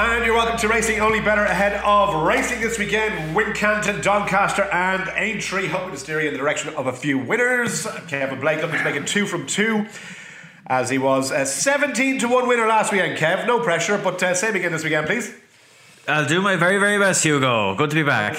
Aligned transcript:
And 0.00 0.24
you're 0.24 0.36
welcome 0.36 0.56
to 0.58 0.68
Racing 0.68 1.00
Only 1.00 1.18
Bettor 1.18 1.42
ahead 1.42 1.82
of 1.84 2.22
racing 2.22 2.60
this 2.60 2.78
weekend. 2.78 3.36
Wincanton, 3.36 4.00
Doncaster, 4.00 4.62
and 4.62 5.10
Aintree 5.16 5.66
hoping 5.66 5.90
to 5.90 5.96
steer 5.96 6.20
you 6.20 6.28
in 6.28 6.34
the 6.34 6.38
direction 6.38 6.72
of 6.76 6.86
a 6.86 6.92
few 6.92 7.18
winners. 7.18 7.84
Kevin 8.06 8.38
Blake 8.38 8.62
looking 8.62 8.78
to 8.78 8.84
make 8.84 8.94
it 8.94 9.08
two 9.08 9.26
from 9.26 9.44
two. 9.44 9.88
As 10.68 10.88
he 10.88 10.98
was 10.98 11.32
a 11.32 11.44
17 11.44 12.20
to 12.20 12.28
1 12.28 12.46
winner 12.46 12.68
last 12.68 12.92
weekend, 12.92 13.18
Kev. 13.18 13.44
No 13.48 13.58
pressure, 13.58 13.98
but 13.98 14.22
uh, 14.22 14.34
same 14.34 14.54
again 14.54 14.70
this 14.70 14.84
weekend, 14.84 15.08
please. 15.08 15.34
I'll 16.06 16.28
do 16.28 16.40
my 16.40 16.54
very, 16.54 16.78
very 16.78 17.00
best, 17.00 17.24
Hugo. 17.24 17.74
Good 17.74 17.90
to 17.90 17.96
be 17.96 18.04
back. 18.04 18.38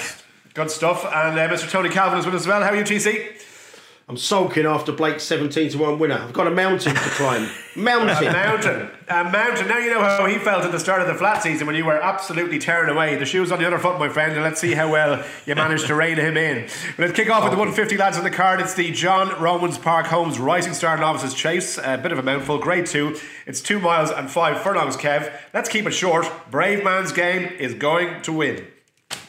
Good 0.54 0.70
stuff. 0.70 1.04
And 1.04 1.38
uh, 1.38 1.46
Mr. 1.46 1.70
Tony 1.70 1.90
Calvin 1.90 2.20
is 2.20 2.24
with 2.24 2.36
us 2.36 2.40
as 2.40 2.46
well. 2.46 2.62
How 2.62 2.70
are 2.70 2.76
you, 2.76 2.84
TC? 2.84 3.38
I'm 4.10 4.16
sulking 4.16 4.66
after 4.66 4.90
Blake's 4.90 5.22
17 5.22 5.70
to 5.70 5.78
1 5.78 6.00
winner. 6.00 6.16
I've 6.16 6.32
got 6.32 6.48
a 6.48 6.50
mountain 6.50 6.96
to 6.96 7.00
climb. 7.10 7.48
Mountain. 7.76 8.26
A 8.26 8.32
mountain. 8.32 8.90
A 9.08 9.22
mountain. 9.22 9.68
Now 9.68 9.78
you 9.78 9.88
know 9.88 10.00
how 10.00 10.26
he 10.26 10.36
felt 10.36 10.64
at 10.64 10.72
the 10.72 10.80
start 10.80 11.00
of 11.00 11.06
the 11.06 11.14
flat 11.14 11.44
season 11.44 11.68
when 11.68 11.76
you 11.76 11.84
were 11.84 12.02
absolutely 12.02 12.58
tearing 12.58 12.90
away. 12.90 13.14
The 13.14 13.24
shoes 13.24 13.52
on 13.52 13.60
the 13.60 13.66
other 13.68 13.78
foot, 13.78 14.00
my 14.00 14.08
friend, 14.08 14.32
and 14.32 14.42
let's 14.42 14.60
see 14.60 14.72
how 14.72 14.90
well 14.90 15.24
you 15.46 15.54
managed 15.54 15.86
to 15.86 15.94
rein 15.94 16.16
him 16.16 16.36
in. 16.36 16.68
But 16.96 17.06
let's 17.06 17.12
kick 17.12 17.30
off 17.30 17.44
with 17.44 17.52
the 17.52 17.58
150 17.58 17.96
lads 17.96 18.18
on 18.18 18.24
the 18.24 18.30
card. 18.30 18.60
It's 18.60 18.74
the 18.74 18.90
John 18.90 19.40
Romans 19.40 19.78
Park 19.78 20.06
Homes 20.06 20.40
Rising 20.40 20.74
Star 20.74 20.96
Novices 20.96 21.32
Chase. 21.32 21.78
A 21.78 21.96
bit 21.96 22.10
of 22.10 22.18
a 22.18 22.24
mouthful. 22.24 22.58
Grade 22.58 22.86
2. 22.86 23.16
It's 23.46 23.60
2 23.60 23.78
miles 23.78 24.10
and 24.10 24.28
5 24.28 24.60
furlongs, 24.60 24.96
Kev. 24.96 25.32
Let's 25.54 25.68
keep 25.68 25.86
it 25.86 25.92
short. 25.92 26.24
Bravemansgame 26.50 27.56
is 27.56 27.74
going 27.74 28.22
to 28.22 28.32
win. 28.32 28.66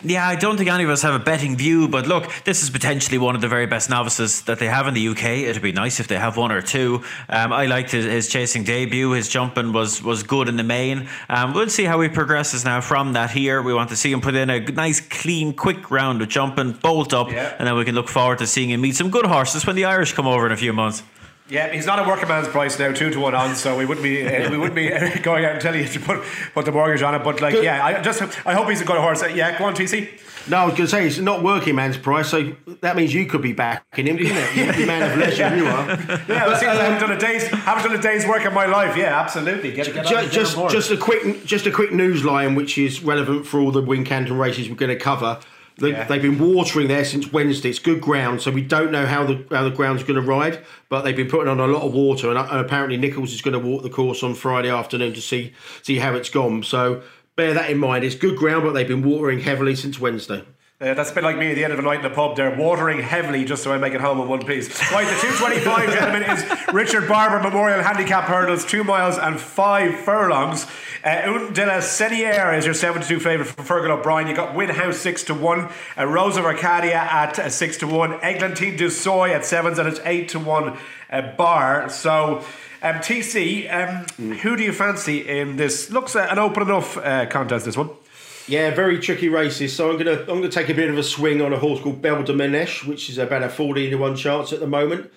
Yeah, 0.04 0.28
I 0.28 0.36
don't 0.36 0.58
think 0.58 0.70
any 0.70 0.84
of 0.84 0.90
us 0.90 1.04
have 1.04 1.14
a 1.14 1.24
betting 1.24 1.56
view, 1.56 1.88
but 1.88 2.08
look, 2.08 2.32
this 2.44 2.64
is 2.64 2.72
potentially 2.72 3.20
one 3.20 3.36
of 3.36 3.42
the 3.42 3.48
very 3.48 3.68
best 3.68 3.88
novices 3.88 4.42
that 4.44 4.58
they 4.58 4.66
have 4.66 4.88
in 4.88 4.96
the 4.96 5.08
UK. 5.10 5.24
It'd 5.24 5.62
be 5.62 5.72
nice 5.72 6.00
if 6.00 6.08
they 6.08 6.18
have 6.18 6.38
one 6.38 6.52
or 6.52 6.62
two. 6.62 7.04
Um, 7.30 7.54
I 7.54 7.68
liked 7.68 7.92
his, 7.92 8.06
his, 8.06 8.28
chasing 8.28 8.64
debut. 8.64 9.12
His 9.12 9.30
jumping 9.30 9.74
was 9.74 10.02
was 10.02 10.24
good 10.24 10.50
in 10.50 10.58
the 10.58 10.64
main. 10.64 11.08
Um, 11.30 11.54
we'll 11.54 11.70
see 11.70 11.84
how 11.84 12.02
he 12.02 12.10
progresses 12.10 12.66
now 12.66 12.82
from 12.82 13.14
that 13.14 13.30
here. 13.30 13.62
We 13.62 13.76
want 13.76 13.90
to 13.90 13.96
see 13.96 14.12
him 14.12 14.22
put 14.22 14.34
in 14.34 14.50
a 14.50 14.60
nice, 14.60 15.00
clean, 15.00 15.54
quick 15.54 15.92
round 15.92 16.22
of 16.24 16.30
jumping, 16.30 16.74
bolt 16.74 17.14
up, 17.14 17.30
yeah. 17.30 17.56
and 17.60 17.68
then 17.68 17.76
we 17.76 17.86
can 17.86 17.94
look 17.94 18.10
forward 18.10 18.40
to 18.40 18.48
seeing 18.48 18.72
him 18.72 18.82
meet 18.82 18.96
some 18.96 19.12
good 19.12 19.28
horses 19.28 19.68
when 19.68 19.76
the 19.76 19.86
Irish 19.86 20.14
come 20.14 20.26
over 20.26 20.48
in 20.48 20.52
a 20.52 20.58
few 20.58 20.74
months. 20.74 21.04
Yeah, 21.52 21.68
he's 21.68 21.86
not 21.86 22.00
a 22.00 22.08
working 22.08 22.30
man's 22.30 22.48
price 22.48 22.80
now, 22.80 22.94
two 22.94 23.10
to 23.10 23.20
one 23.20 23.36
on. 23.36 23.56
So 23.56 23.78
we 23.78 23.86
wouldn't 23.86 24.04
be 24.04 24.26
uh, 24.26 24.50
we 24.50 24.58
wouldn't 24.58 24.76
be 24.76 24.90
going 25.22 25.44
out 25.44 25.52
and 25.52 25.62
telling 25.62 25.82
you 25.82 25.88
to 25.90 26.00
put 26.00 26.24
put 26.54 26.64
the 26.64 26.72
mortgage 26.72 27.02
on 27.02 27.14
it. 27.14 27.24
But 27.26 27.42
like, 27.42 27.62
yeah, 27.62 27.86
I 27.86 28.02
just 28.02 28.22
I 28.48 28.54
hope 28.54 28.70
he's 28.70 28.80
a 28.80 28.86
good 28.86 28.98
horse. 28.98 29.22
Yeah, 29.22 29.60
go 29.60 29.66
on, 29.66 29.76
TC. 29.76 30.10
No, 30.50 30.58
I 30.58 30.66
was 30.66 30.74
going 30.74 30.86
to 30.86 30.88
say 30.88 31.06
it's 31.06 31.20
not 31.20 31.44
working 31.44 31.76
man's 31.76 31.98
price, 31.98 32.30
so 32.30 32.56
that 32.80 32.96
means 32.96 33.14
you 33.14 33.28
could 33.28 33.44
be 33.44 33.54
backing 33.54 34.08
him, 34.08 34.18
couldn't 34.18 34.38
it? 34.38 34.56
You're 34.56 34.74
the 34.74 34.86
man 34.88 35.12
of 35.12 35.16
leisure, 35.16 35.56
you 35.56 35.68
are. 35.68 35.88
Yeah, 36.32 36.46
but, 36.46 36.64
um, 36.64 36.70
I 36.70 36.84
haven't 36.84 37.00
done 37.00 37.12
a 37.12 37.20
day's 37.20 37.48
haven't 37.48 37.92
done 37.92 38.00
a 38.00 38.02
day's 38.02 38.26
work 38.26 38.46
of 38.46 38.54
my 38.54 38.66
life. 38.66 38.96
Yeah, 38.96 39.20
absolutely. 39.20 39.72
Get, 39.72 39.94
get 39.94 40.06
just 40.06 40.32
just, 40.32 40.70
just 40.70 40.92
a 40.92 40.98
quick 40.98 41.46
just 41.46 41.66
a 41.68 41.72
quick 41.72 41.92
news 41.92 42.24
line, 42.24 42.56
which 42.56 42.78
is 42.78 43.04
relevant 43.04 43.46
for 43.46 43.60
all 43.60 43.72
the 43.72 43.84
Wincanton 43.84 44.40
races 44.40 44.70
we're 44.70 44.76
going 44.76 44.90
to 44.90 44.96
cover. 44.96 45.40
They, 45.78 45.92
yeah. 45.92 46.04
They've 46.06 46.22
been 46.22 46.40
watering 46.40 46.88
there 46.88 47.06
since 47.06 47.32
Wednesday. 47.32 47.70
It's 47.70 47.80
good 47.80 48.02
ground, 48.02 48.42
so 48.42 48.52
we 48.52 48.62
don't 48.62 48.92
know 48.92 49.06
how 49.06 49.26
the 49.26 49.46
how 49.52 49.64
the 49.64 49.72
ground's 49.72 50.04
going 50.04 50.16
to 50.16 50.22
ride. 50.22 50.64
But 50.90 51.02
they've 51.02 51.16
been 51.16 51.30
putting 51.30 51.48
on 51.48 51.60
a 51.60 51.68
lot 51.68 51.84
of 51.84 51.94
water, 51.94 52.30
and, 52.30 52.38
and 52.38 52.60
apparently 52.60 52.98
Nichols 52.98 53.34
is 53.34 53.42
going 53.42 53.60
to 53.60 53.68
walk 53.68 53.84
the 53.84 53.90
course 53.90 54.22
on 54.24 54.36
Friday 54.36 54.70
afternoon 54.70 55.14
to 55.14 55.22
see 55.22 55.54
see 55.82 55.98
how 55.98 56.14
it's 56.16 56.30
gone. 56.30 56.64
So 56.64 57.02
bear 57.36 57.54
that 57.54 57.70
in 57.70 57.78
mind. 57.78 58.04
It's 58.04 58.16
good 58.16 58.38
ground, 58.38 58.64
but 58.64 58.74
they've 58.74 58.88
been 58.88 59.04
watering 59.04 59.40
heavily 59.40 59.76
since 59.76 60.00
Wednesday. 60.00 60.44
Uh, 60.82 60.96
that's 60.96 61.12
a 61.12 61.14
bit 61.14 61.24
like 61.24 61.38
me 61.38 61.52
at 61.52 61.54
the 61.54 61.64
end 61.64 61.72
of 61.72 61.78
a 61.78 61.82
night 61.84 61.98
in 61.98 62.02
the 62.02 62.10
pub. 62.10 62.36
They're 62.36 62.56
watering 62.56 63.04
heavily 63.04 63.46
just 63.46 63.62
so 63.62 63.72
I 63.72 63.78
make 63.78 63.94
it 63.94 64.02
home 64.02 64.20
in 64.20 64.28
one 64.28 64.44
piece. 64.44 64.68
Right, 64.92 65.06
the 65.06 65.14
225, 65.22 65.94
gentlemen, 65.94 66.24
is 66.24 66.74
Richard 66.74 67.08
Barber 67.08 67.40
Memorial 67.40 67.84
Handicap 67.84 68.24
Hurdles, 68.24 68.66
two 68.66 68.84
miles 68.84 69.20
and 69.20 69.40
five 69.40 69.94
furlongs. 70.00 70.66
Uh, 71.04 71.22
Un 71.26 71.54
de 71.54 71.68
la 71.68 71.82
Senière 71.82 72.58
is 72.58 72.66
your 72.66 72.74
7 72.74 73.00
to 73.00 73.08
2 73.08 73.20
favourite 73.20 73.48
for 73.48 73.62
Fergal 73.62 73.92
O'Brien. 73.92 74.28
You 74.28 74.36
got 74.36 74.56
Winhouse 74.56 74.96
6 74.96 75.26
to 75.26 75.36
1, 75.36 75.70
uh, 76.00 76.06
Rose 76.08 76.36
of 76.36 76.46
Arcadia 76.46 76.98
at 76.98 77.38
uh, 77.38 77.50
6 77.52 77.78
to 77.78 77.88
1, 77.88 78.14
Eglantine 78.24 78.76
du 78.76 78.90
Seuil 78.90 79.36
at 79.36 79.42
7s, 79.42 79.78
and 79.78 79.88
it's 79.88 80.00
8 80.04 80.30
to 80.30 80.40
1 80.40 80.78
uh, 81.12 81.22
bar. 81.36 81.90
So. 81.90 82.44
Um, 82.84 82.96
TC, 82.96 83.72
um, 83.72 84.06
mm. 84.08 84.38
who 84.38 84.56
do 84.56 84.64
you 84.64 84.74
fancy 84.74 85.20
in 85.20 85.56
this? 85.56 85.92
Looks 85.92 86.16
uh, 86.16 86.28
an 86.32 86.40
open 86.40 86.64
enough 86.64 86.98
uh, 86.98 87.28
contest, 87.28 87.66
this 87.66 87.78
one. 87.78 87.92
Yeah, 88.48 88.74
very 88.74 89.00
tricky 89.00 89.30
races. 89.30 89.76
So 89.76 89.90
I'm 89.92 89.98
gonna 89.98 90.20
I'm 90.22 90.26
gonna 90.26 90.50
take 90.50 90.70
a 90.70 90.74
bit 90.74 90.90
of 90.90 90.98
a 90.98 91.04
swing 91.04 91.42
on 91.42 91.54
a 91.54 91.58
horse 91.58 91.82
called 91.82 92.02
Belle 92.02 92.24
de 92.24 92.34
Manech, 92.34 92.86
which 92.86 93.10
is 93.10 93.18
about 93.18 93.44
a 93.44 93.50
14 93.50 93.92
to 93.92 93.98
one 93.98 94.16
chance 94.16 94.52
at 94.52 94.60
the 94.60 94.68
moment. 94.68 95.12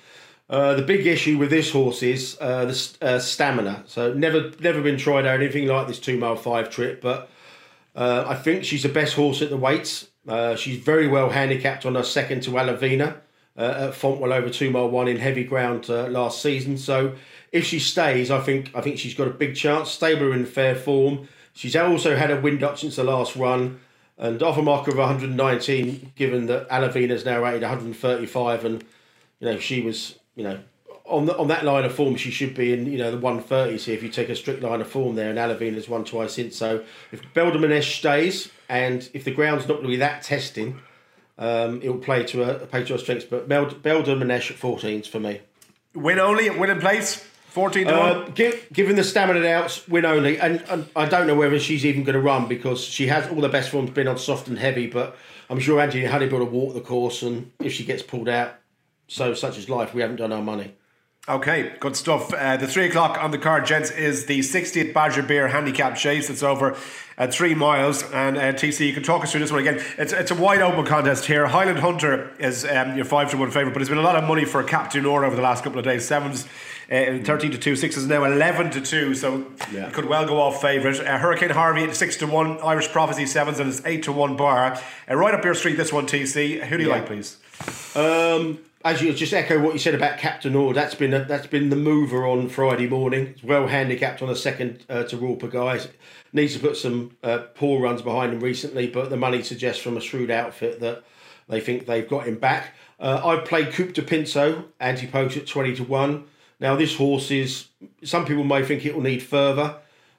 Uh, 0.48 0.74
the 0.74 0.82
big 0.82 1.06
issue 1.06 1.38
with 1.38 1.48
this 1.48 1.70
horse 1.70 2.02
is 2.02 2.36
uh, 2.40 2.66
the 2.66 2.96
uh, 3.00 3.18
stamina. 3.18 3.82
So 3.86 4.12
never 4.12 4.52
never 4.60 4.82
been 4.82 4.98
tried 4.98 5.26
out 5.26 5.40
anything 5.40 5.66
like 5.66 5.86
this 5.86 5.98
two 5.98 6.18
mile 6.18 6.36
five 6.36 6.70
trip, 6.70 7.00
but 7.00 7.30
uh, 7.96 8.24
I 8.26 8.34
think 8.34 8.64
she's 8.64 8.82
the 8.82 8.88
best 8.90 9.14
horse 9.14 9.40
at 9.40 9.50
the 9.50 9.56
weights. 9.56 10.08
Uh, 10.28 10.56
she's 10.56 10.78
very 10.78 11.08
well 11.08 11.30
handicapped 11.30 11.86
on 11.86 11.94
her 11.94 12.02
second 12.02 12.42
to 12.42 12.50
Alavina 12.50 13.16
uh, 13.56 13.88
at 13.88 13.94
Fontwell 13.94 14.32
over 14.32 14.50
two 14.50 14.70
mile 14.70 14.90
one 14.90 15.08
in 15.08 15.16
heavy 15.16 15.44
ground 15.44 15.88
last 15.88 16.42
season. 16.42 16.76
So 16.76 17.14
if 17.50 17.64
she 17.64 17.78
stays, 17.78 18.30
I 18.30 18.40
think 18.40 18.70
I 18.74 18.82
think 18.82 18.98
she's 18.98 19.14
got 19.14 19.28
a 19.28 19.30
big 19.30 19.56
chance. 19.56 19.90
Stable 19.90 20.32
in 20.32 20.44
fair 20.44 20.74
form. 20.74 21.26
She's 21.54 21.76
also 21.76 22.16
had 22.16 22.30
a 22.30 22.40
wind 22.40 22.62
up 22.62 22.78
since 22.78 22.96
the 22.96 23.04
last 23.04 23.36
run 23.36 23.80
and 24.18 24.42
off 24.42 24.58
a 24.58 24.62
marker 24.62 24.90
of 24.90 24.98
119, 24.98 26.12
given 26.14 26.46
that 26.46 26.68
Alavina's 26.68 27.24
now 27.24 27.42
rated 27.42 27.62
135, 27.62 28.64
and 28.64 28.84
you 29.40 29.48
know 29.48 29.58
she 29.58 29.80
was 29.80 30.18
you 30.36 30.44
know 30.44 30.60
on 31.04 31.26
the, 31.26 31.36
on 31.36 31.48
that 31.48 31.64
line 31.64 31.84
of 31.84 31.94
form 31.94 32.16
she 32.16 32.30
should 32.30 32.54
be 32.54 32.72
in 32.72 32.86
you 32.86 32.98
know 32.98 33.10
the 33.10 33.18
130s 33.18 33.84
here 33.84 33.94
if 33.94 34.02
you 34.02 34.08
take 34.08 34.28
a 34.28 34.36
strict 34.36 34.62
line 34.62 34.80
of 34.80 34.88
form 34.88 35.16
there, 35.16 35.30
and 35.30 35.38
Alavina's 35.38 35.88
won 35.88 36.04
twice 36.04 36.34
since. 36.34 36.56
So 36.56 36.84
if 37.12 37.22
Belle 37.34 37.50
de 37.50 37.58
Manech 37.58 37.96
stays, 37.96 38.50
and 38.68 39.08
if 39.12 39.24
the 39.24 39.32
ground's 39.32 39.66
not 39.68 39.74
going 39.74 39.84
to 39.84 39.88
be 39.90 39.96
that 39.96 40.22
testing, 40.22 40.80
um, 41.38 41.82
it 41.82 41.88
will 41.88 41.98
play 41.98 42.24
to 42.24 42.42
a, 42.42 42.66
play 42.66 42.84
to 42.84 42.92
our 42.94 42.98
strengths. 42.98 43.24
But 43.24 43.48
Belle 43.48 43.66
at 43.66 43.82
14s 43.82 45.06
for 45.06 45.20
me. 45.20 45.40
Win 45.94 46.18
only, 46.18 46.50
win 46.50 46.70
in 46.70 46.80
place. 46.80 47.24
14 47.54 47.86
to 47.86 47.94
uh, 47.94 48.22
1? 48.24 48.32
Give, 48.32 48.66
given 48.72 48.96
the 48.96 49.04
stamina 49.04 49.46
outs, 49.46 49.86
win 49.86 50.04
only. 50.04 50.40
And, 50.40 50.60
and, 50.68 50.88
I 50.96 51.06
don't 51.06 51.28
know 51.28 51.36
whether 51.36 51.60
she's 51.60 51.86
even 51.86 52.02
going 52.02 52.14
to 52.14 52.20
run 52.20 52.48
because 52.48 52.82
she 52.82 53.06
has 53.06 53.30
all 53.30 53.40
the 53.40 53.48
best 53.48 53.70
forms 53.70 53.90
been 53.90 54.08
on 54.08 54.18
soft 54.18 54.48
and 54.48 54.58
heavy, 54.58 54.88
but 54.88 55.16
I'm 55.48 55.60
sure 55.60 55.80
Anthony 55.80 56.04
Honeyball 56.04 56.40
will 56.40 56.46
walk 56.46 56.74
the 56.74 56.80
course. 56.80 57.22
And 57.22 57.52
if 57.60 57.72
she 57.72 57.84
gets 57.84 58.02
pulled 58.02 58.28
out, 58.28 58.56
so 59.06 59.34
such 59.34 59.56
is 59.56 59.68
life, 59.68 59.94
we 59.94 60.00
haven't 60.00 60.16
done 60.16 60.32
our 60.32 60.42
money. 60.42 60.74
Okay, 61.26 61.74
good 61.80 61.96
stuff. 61.96 62.34
Uh, 62.34 62.58
the 62.58 62.66
three 62.66 62.84
o'clock 62.84 63.16
on 63.18 63.30
the 63.30 63.38
card, 63.38 63.64
gents, 63.64 63.90
is 63.90 64.26
the 64.26 64.40
60th 64.40 64.92
Badger 64.92 65.22
Beer 65.22 65.48
Handicap 65.48 65.96
Chase. 65.96 66.28
It's 66.28 66.42
over 66.42 66.76
at 67.16 67.32
three 67.32 67.54
miles. 67.54 68.02
And 68.12 68.36
uh, 68.36 68.52
TC, 68.52 68.86
you 68.86 68.92
can 68.92 69.02
talk 69.02 69.22
us 69.22 69.32
through 69.32 69.40
this 69.40 69.50
one 69.50 69.60
again. 69.60 69.82
It's, 69.96 70.12
it's 70.12 70.30
a 70.30 70.34
wide 70.34 70.60
open 70.60 70.84
contest 70.84 71.24
here. 71.24 71.46
Highland 71.46 71.78
Hunter 71.78 72.30
is 72.38 72.66
um, 72.66 72.94
your 72.94 73.06
five 73.06 73.30
to 73.30 73.38
one 73.38 73.50
favourite, 73.50 73.72
but 73.72 73.80
it's 73.80 73.88
been 73.88 73.96
a 73.96 74.02
lot 74.02 74.16
of 74.16 74.24
money 74.24 74.44
for 74.44 74.62
Cap 74.62 74.92
du 74.92 75.00
Nord 75.00 75.24
over 75.24 75.34
the 75.34 75.40
last 75.40 75.64
couple 75.64 75.78
of 75.78 75.86
days. 75.86 76.06
Sevens, 76.06 76.44
uh, 76.90 77.24
13 77.24 77.52
to 77.52 77.58
2, 77.58 77.74
sixes 77.74 78.06
now 78.06 78.24
11 78.24 78.72
to 78.72 78.82
2, 78.82 79.14
so 79.14 79.46
yeah. 79.72 79.86
it 79.86 79.94
could 79.94 80.04
well 80.04 80.26
go 80.26 80.38
off 80.38 80.60
favourite. 80.60 81.00
Uh, 81.00 81.16
Hurricane 81.16 81.48
Harvey 81.48 81.84
at 81.84 81.96
6 81.96 82.18
to 82.18 82.26
1, 82.26 82.60
Irish 82.60 82.88
Prophecy 82.88 83.24
sevens, 83.24 83.60
and 83.60 83.70
it's 83.70 83.80
8 83.86 84.02
to 84.02 84.12
1 84.12 84.36
bar. 84.36 84.78
Uh, 85.10 85.14
right 85.14 85.32
up 85.32 85.42
your 85.42 85.54
street, 85.54 85.78
this 85.78 85.90
one, 85.90 86.06
TC. 86.06 86.64
Who 86.66 86.76
do 86.76 86.82
you 86.82 86.90
yeah. 86.90 86.96
like, 86.96 87.06
please? 87.06 87.38
Um, 87.96 88.58
as 88.84 89.00
you 89.00 89.12
just 89.14 89.32
echo 89.32 89.58
what 89.58 89.72
you 89.72 89.78
said 89.78 89.94
about 89.94 90.18
Cap 90.18 90.42
du 90.42 90.50
Nord, 90.50 90.76
that's 90.76 90.94
been 90.94 91.14
a, 91.14 91.24
that's 91.24 91.46
been 91.46 91.70
the 91.70 91.76
mover 91.76 92.26
on 92.26 92.50
Friday 92.50 92.86
morning. 92.86 93.28
It's 93.28 93.42
well 93.42 93.66
handicapped 93.66 94.20
on 94.20 94.28
a 94.28 94.36
second 94.36 94.84
uh, 94.90 95.04
to 95.04 95.16
Rulper 95.16 95.50
guys. 95.50 95.88
Needs 96.34 96.54
to 96.54 96.60
put 96.60 96.76
some 96.76 97.16
uh, 97.22 97.38
poor 97.54 97.80
runs 97.80 98.02
behind 98.02 98.34
him 98.34 98.40
recently, 98.40 98.86
but 98.86 99.08
the 99.08 99.16
money 99.16 99.42
suggests 99.42 99.82
from 99.82 99.96
a 99.96 100.02
shrewd 100.02 100.30
outfit 100.30 100.80
that 100.80 101.02
they 101.48 101.60
think 101.60 101.86
they've 101.86 102.08
got 102.08 102.26
him 102.26 102.36
back. 102.36 102.74
Uh, 103.00 103.22
I've 103.24 103.46
played 103.46 103.72
Coupe 103.72 103.94
de 103.94 104.02
Pinceau, 104.02 104.66
anti 104.78 105.06
poach 105.06 105.36
at 105.38 105.46
20 105.46 105.76
to 105.76 105.84
1. 105.84 106.24
Now, 106.60 106.76
this 106.76 106.96
horse 106.96 107.30
is, 107.30 107.68
some 108.02 108.26
people 108.26 108.44
may 108.44 108.64
think 108.64 108.84
it 108.84 108.94
will 108.94 109.02
need 109.02 109.22
further, 109.22 109.76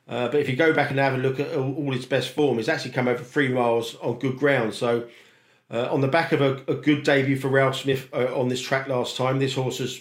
uh, 0.08 0.28
but 0.28 0.40
if 0.40 0.50
you 0.50 0.56
go 0.56 0.74
back 0.74 0.90
and 0.90 1.00
have 1.00 1.14
a 1.14 1.18
look 1.18 1.40
at 1.40 1.56
all, 1.56 1.94
its 1.94 2.06
best 2.06 2.30
form, 2.30 2.60
it's 2.60 2.70
actually 2.70 2.92
come 2.92 3.08
over 3.08 3.24
three 3.24 3.48
miles 3.48 3.96
on 4.02 4.20
good 4.20 4.38
ground. 4.38 4.74
So 4.74 5.08
uh, 5.72 5.88
on 5.92 6.02
the 6.02 6.08
back 6.08 6.32
of 6.32 6.42
a, 6.42 6.62
a, 6.68 6.76
good 6.76 7.04
debut 7.04 7.38
for 7.38 7.48
Ralph 7.48 7.78
Smith 7.78 8.08
uh, 8.14 8.40
on 8.40 8.50
this 8.50 8.62
track 8.62 8.88
last 8.88 9.18
time, 9.18 9.40
this 9.40 9.56
horse 9.56 9.80
has 9.80 10.00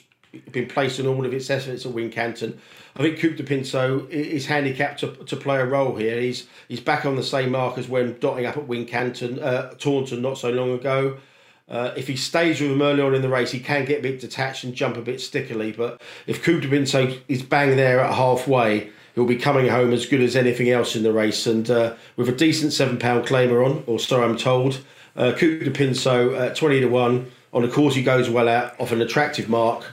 been 0.51 0.67
placed 0.67 0.99
in 0.99 1.07
all 1.07 1.25
of 1.25 1.33
its 1.33 1.49
efforts 1.49 1.87
at 1.87 1.93
Wincanton. 1.93 2.59
I 2.97 3.03
think 3.03 3.19
Coupe 3.19 3.37
de 3.37 3.43
Pinceau 3.43 4.09
is 4.11 4.47
handicapped 4.47 5.01
to, 5.01 5.13
to 5.13 5.37
play 5.37 5.59
a 5.59 5.65
role 5.65 5.97
here. 5.97 6.21
He's 6.21 6.47
he's 6.69 6.81
back 6.81 7.07
on 7.07 7.17
the 7.17 7.23
same 7.23 7.51
mark 7.51 7.79
as 7.79 7.89
when 7.89 8.19
dotting 8.19 8.47
up 8.47 8.57
at 8.57 8.67
Wincanton, 8.69 9.43
uh, 9.43 9.75
Taunton 9.75 10.23
not 10.23 10.39
so 10.39 10.51
long 10.51 10.73
ago. 10.73 11.19
Uh, 11.67 11.93
if 11.97 12.07
he 12.07 12.17
stays 12.17 12.61
with 12.61 12.71
him 12.71 12.83
early 12.83 13.01
on 13.01 13.15
in 13.15 13.23
the 13.23 13.29
race, 13.29 13.51
he 13.51 13.59
can 13.59 13.87
get 13.87 14.01
a 14.01 14.03
bit 14.03 14.21
detached 14.21 14.65
and 14.65 14.75
jump 14.75 14.97
a 14.99 15.03
bit 15.03 15.21
stickily. 15.21 15.73
But 15.73 16.01
if 16.27 16.43
Coupe 16.43 16.63
de 16.63 16.69
Pinceau 16.69 17.19
is 17.27 17.43
bang 17.43 17.77
there 17.77 18.01
at 18.01 18.15
halfway, 18.15 18.91
he'll 19.15 19.25
be 19.25 19.37
coming 19.37 19.69
home 19.69 19.93
as 19.93 20.05
good 20.05 20.21
as 20.21 20.37
anything 20.37 20.69
else 20.69 20.95
in 20.95 21.03
the 21.03 21.13
race. 21.13 21.47
And 21.47 21.69
uh, 21.71 21.95
with 22.17 22.29
a 22.29 22.33
decent 22.33 22.73
£7 22.73 22.99
claimer 23.27 23.65
on, 23.65 23.83
or 23.87 23.99
so 23.99 24.23
I'm 24.23 24.37
told, 24.37 24.85
uh, 25.17 25.33
Coupe 25.33 25.65
de 25.65 25.71
Pinceau 25.71 26.35
at 26.39 26.57
20 26.57 26.81
to 26.81 26.87
1 26.87 27.31
on 27.53 27.65
a 27.65 27.69
course 27.69 27.95
he 27.95 28.03
goes 28.03 28.29
well 28.29 28.49
out 28.49 28.79
off 28.81 28.93
an 28.93 29.01
attractive 29.01 29.49
mark 29.49 29.85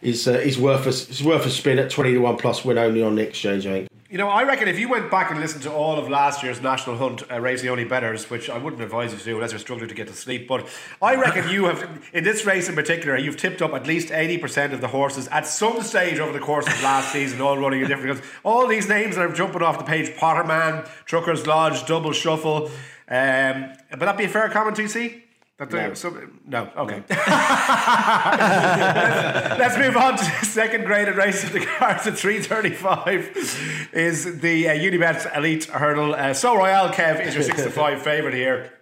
is 0.00 0.26
uh, 0.26 0.32
is 0.32 0.58
worth 0.58 0.86
a, 0.86 0.90
is 0.90 1.22
worth 1.22 1.46
a 1.46 1.50
spin 1.50 1.78
at 1.78 1.90
20 1.90 2.14
to 2.14 2.18
1 2.18 2.36
plus 2.36 2.64
win 2.64 2.78
only 2.78 3.02
on 3.02 3.14
the 3.14 3.22
exchange, 3.22 3.66
I 3.66 3.70
think. 3.70 3.91
You 4.12 4.18
know, 4.18 4.28
I 4.28 4.42
reckon 4.42 4.68
if 4.68 4.78
you 4.78 4.90
went 4.90 5.10
back 5.10 5.30
and 5.30 5.40
listened 5.40 5.62
to 5.62 5.72
all 5.72 5.98
of 5.98 6.06
last 6.10 6.42
year's 6.42 6.60
National 6.60 6.98
Hunt 6.98 7.22
uh, 7.30 7.40
Race 7.40 7.62
the 7.62 7.70
Only 7.70 7.84
Betters, 7.84 8.28
which 8.28 8.50
I 8.50 8.58
wouldn't 8.58 8.82
advise 8.82 9.10
you 9.10 9.18
to 9.18 9.24
do 9.24 9.36
unless 9.36 9.52
you're 9.52 9.58
struggling 9.58 9.88
to 9.88 9.94
get 9.94 10.06
to 10.08 10.12
sleep, 10.12 10.46
but 10.46 10.68
I 11.00 11.14
reckon 11.14 11.48
you 11.48 11.64
have, 11.64 12.10
in 12.12 12.22
this 12.22 12.44
race 12.44 12.68
in 12.68 12.74
particular, 12.74 13.16
you've 13.16 13.38
tipped 13.38 13.62
up 13.62 13.72
at 13.72 13.86
least 13.86 14.08
80% 14.08 14.74
of 14.74 14.82
the 14.82 14.88
horses 14.88 15.28
at 15.28 15.46
some 15.46 15.80
stage 15.80 16.18
over 16.18 16.30
the 16.30 16.44
course 16.44 16.66
of 16.66 16.82
last 16.82 17.10
season, 17.10 17.40
all 17.40 17.56
running 17.56 17.80
in 17.80 17.88
different. 17.88 18.18
Because 18.18 18.30
all 18.42 18.68
these 18.68 18.86
names 18.86 19.16
that 19.16 19.24
are 19.24 19.32
jumping 19.32 19.62
off 19.62 19.78
the 19.78 19.84
page 19.84 20.10
Potterman, 20.10 20.86
Trucker's 21.06 21.46
Lodge, 21.46 21.86
Double 21.86 22.12
Shuffle. 22.12 22.70
Um, 23.08 23.72
would 23.92 24.00
that 24.00 24.18
be 24.18 24.24
a 24.24 24.28
fair 24.28 24.50
comment, 24.50 24.76
TC? 24.76 25.22
That 25.58 25.70
no. 25.70 25.94
Some, 25.94 26.40
no, 26.46 26.70
okay. 26.76 27.04
let's, 27.08 27.20
let's, 29.58 29.78
move 29.78 29.96
on 29.96 30.16
to 30.16 30.24
the 30.24 30.46
second 30.46 30.86
graded 30.86 31.16
race 31.16 31.44
of 31.44 31.52
the 31.52 31.64
cards 31.64 32.06
at 32.06 32.18
335 32.18 33.90
is 33.92 34.40
the 34.40 34.68
uh, 34.68 34.74
Unibet 34.74 35.36
Elite 35.36 35.66
Hurdle. 35.66 36.14
Uh, 36.14 36.32
Sceau 36.34 36.56
Royal 36.56 36.88
Kev 36.88 37.24
is 37.24 37.34
your 37.34 37.44
6 37.44 37.62
to 37.62 37.70
5 37.70 38.02
favourite 38.02 38.34
here. 38.34 38.72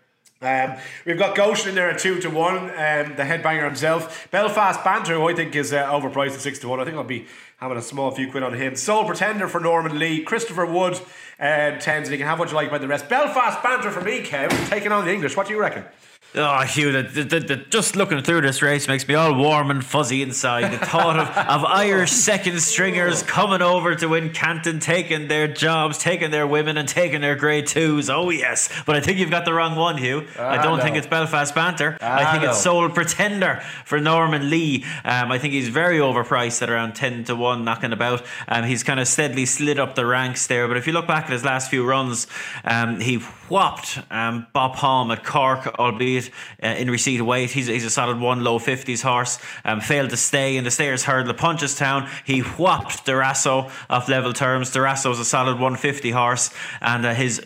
Um, 0.42 0.76
we've 1.04 1.18
got 1.18 1.36
Goshen 1.36 1.68
in 1.68 1.74
there 1.74 1.90
at 1.90 1.98
two 1.98 2.18
to 2.20 2.30
one. 2.30 2.70
Um, 2.70 3.14
the 3.14 3.24
headbanger 3.24 3.66
himself, 3.66 4.26
Belfast 4.30 4.82
Banter, 4.82 5.12
who 5.16 5.28
I 5.28 5.34
think 5.34 5.54
is 5.54 5.70
uh, 5.70 5.84
overpriced 5.84 6.32
at 6.32 6.40
six 6.40 6.58
to 6.60 6.68
one. 6.68 6.80
I 6.80 6.86
think 6.86 6.96
I'll 6.96 7.04
be 7.04 7.26
having 7.58 7.76
a 7.76 7.82
small 7.82 8.10
few 8.10 8.30
quid 8.30 8.42
on 8.42 8.54
him. 8.54 8.74
Sole 8.74 9.04
Pretender 9.04 9.48
for 9.48 9.60
Noel 9.60 9.82
Meade, 9.90 10.24
Christopher 10.24 10.64
Wood, 10.64 10.98
uh, 11.38 11.76
tens, 11.76 12.08
and 12.08 12.12
you 12.12 12.16
can 12.16 12.26
have 12.26 12.38
what 12.38 12.48
you 12.48 12.54
like 12.54 12.68
about 12.68 12.80
the 12.80 12.88
rest. 12.88 13.06
Belfast 13.10 13.62
Banter 13.62 13.90
for 13.90 14.00
me, 14.00 14.22
Kev, 14.22 14.48
taking 14.70 14.92
on 14.92 15.04
the 15.04 15.12
English. 15.12 15.36
What 15.36 15.46
do 15.46 15.52
you 15.52 15.60
reckon? 15.60 15.84
Oh, 16.32 16.60
Hugh, 16.60 16.92
the, 16.92 17.24
the, 17.24 17.40
the, 17.40 17.56
just 17.56 17.96
looking 17.96 18.22
through 18.22 18.42
this 18.42 18.62
race 18.62 18.86
makes 18.86 19.06
me 19.08 19.14
all 19.14 19.34
warm 19.34 19.68
and 19.72 19.84
fuzzy 19.84 20.22
inside. 20.22 20.72
The 20.72 20.86
thought 20.86 21.18
of, 21.18 21.26
of 21.36 21.64
Irish 21.64 22.12
second 22.12 22.60
stringers 22.60 23.24
coming 23.24 23.62
over 23.62 23.96
to 23.96 24.06
Wincanton, 24.06 24.80
taking 24.80 25.26
their 25.26 25.48
jobs, 25.48 25.98
taking 25.98 26.30
their 26.30 26.46
women, 26.46 26.76
and 26.76 26.88
taking 26.88 27.20
their 27.20 27.34
grade 27.34 27.66
twos. 27.66 28.08
Oh, 28.08 28.30
yes. 28.30 28.68
But 28.86 28.94
I 28.94 29.00
think 29.00 29.18
you've 29.18 29.30
got 29.30 29.44
the 29.44 29.52
wrong 29.52 29.74
one, 29.74 29.98
Hugh. 29.98 30.24
I 30.38 30.62
don't 30.62 30.80
think 30.80 30.96
it's 30.96 31.08
Belfast 31.08 31.52
Banter. 31.52 31.98
I 32.00 32.30
think 32.30 32.44
it's 32.44 32.62
Sole 32.62 32.88
Pretender 32.90 33.60
for 33.84 33.98
Noel 33.98 34.28
Meade. 34.28 34.84
Um, 35.04 35.32
I 35.32 35.38
think 35.38 35.52
he's 35.52 35.68
very 35.68 35.98
overpriced 35.98 36.62
at 36.62 36.70
around 36.70 36.94
10 36.94 37.24
to 37.24 37.34
1, 37.34 37.64
knocking 37.64 37.92
about. 37.92 38.22
Um, 38.46 38.62
he's 38.62 38.84
kind 38.84 39.00
of 39.00 39.08
steadily 39.08 39.46
slid 39.46 39.80
up 39.80 39.96
the 39.96 40.06
ranks 40.06 40.46
there. 40.46 40.68
But 40.68 40.76
if 40.76 40.86
you 40.86 40.92
look 40.92 41.08
back 41.08 41.24
at 41.24 41.30
his 41.30 41.44
last 41.44 41.70
few 41.70 41.84
runs, 41.84 42.28
um, 42.64 43.00
he 43.00 43.20
whopped 43.50 43.98
um, 44.10 44.46
Bob 44.52 44.76
Halm 44.76 45.12
at 45.12 45.24
Cork, 45.24 45.66
albeit 45.78 46.30
uh, 46.62 46.68
in 46.68 46.90
receipt 46.90 47.20
of 47.20 47.26
weight. 47.26 47.50
He's, 47.50 47.66
he's 47.66 47.84
a 47.84 47.90
solid 47.90 48.20
one 48.20 48.44
low 48.44 48.58
50s 48.58 49.02
horse. 49.02 49.38
Um, 49.64 49.80
failed 49.80 50.10
to 50.10 50.16
stay 50.16 50.56
in 50.56 50.64
the 50.64 50.70
Stayers 50.70 51.04
hurdle 51.04 51.30
at 51.30 51.36
Punchestown. 51.36 52.08
He 52.24 52.40
whopped 52.40 53.04
Darasso 53.04 53.70
off 53.90 54.08
level 54.08 54.32
terms. 54.32 54.70
Darasso 54.70 55.10
is 55.12 55.18
a 55.18 55.24
solid 55.24 55.54
150 55.54 56.10
horse, 56.10 56.50
and 56.80 57.04
uh, 57.04 57.14
his 57.14 57.42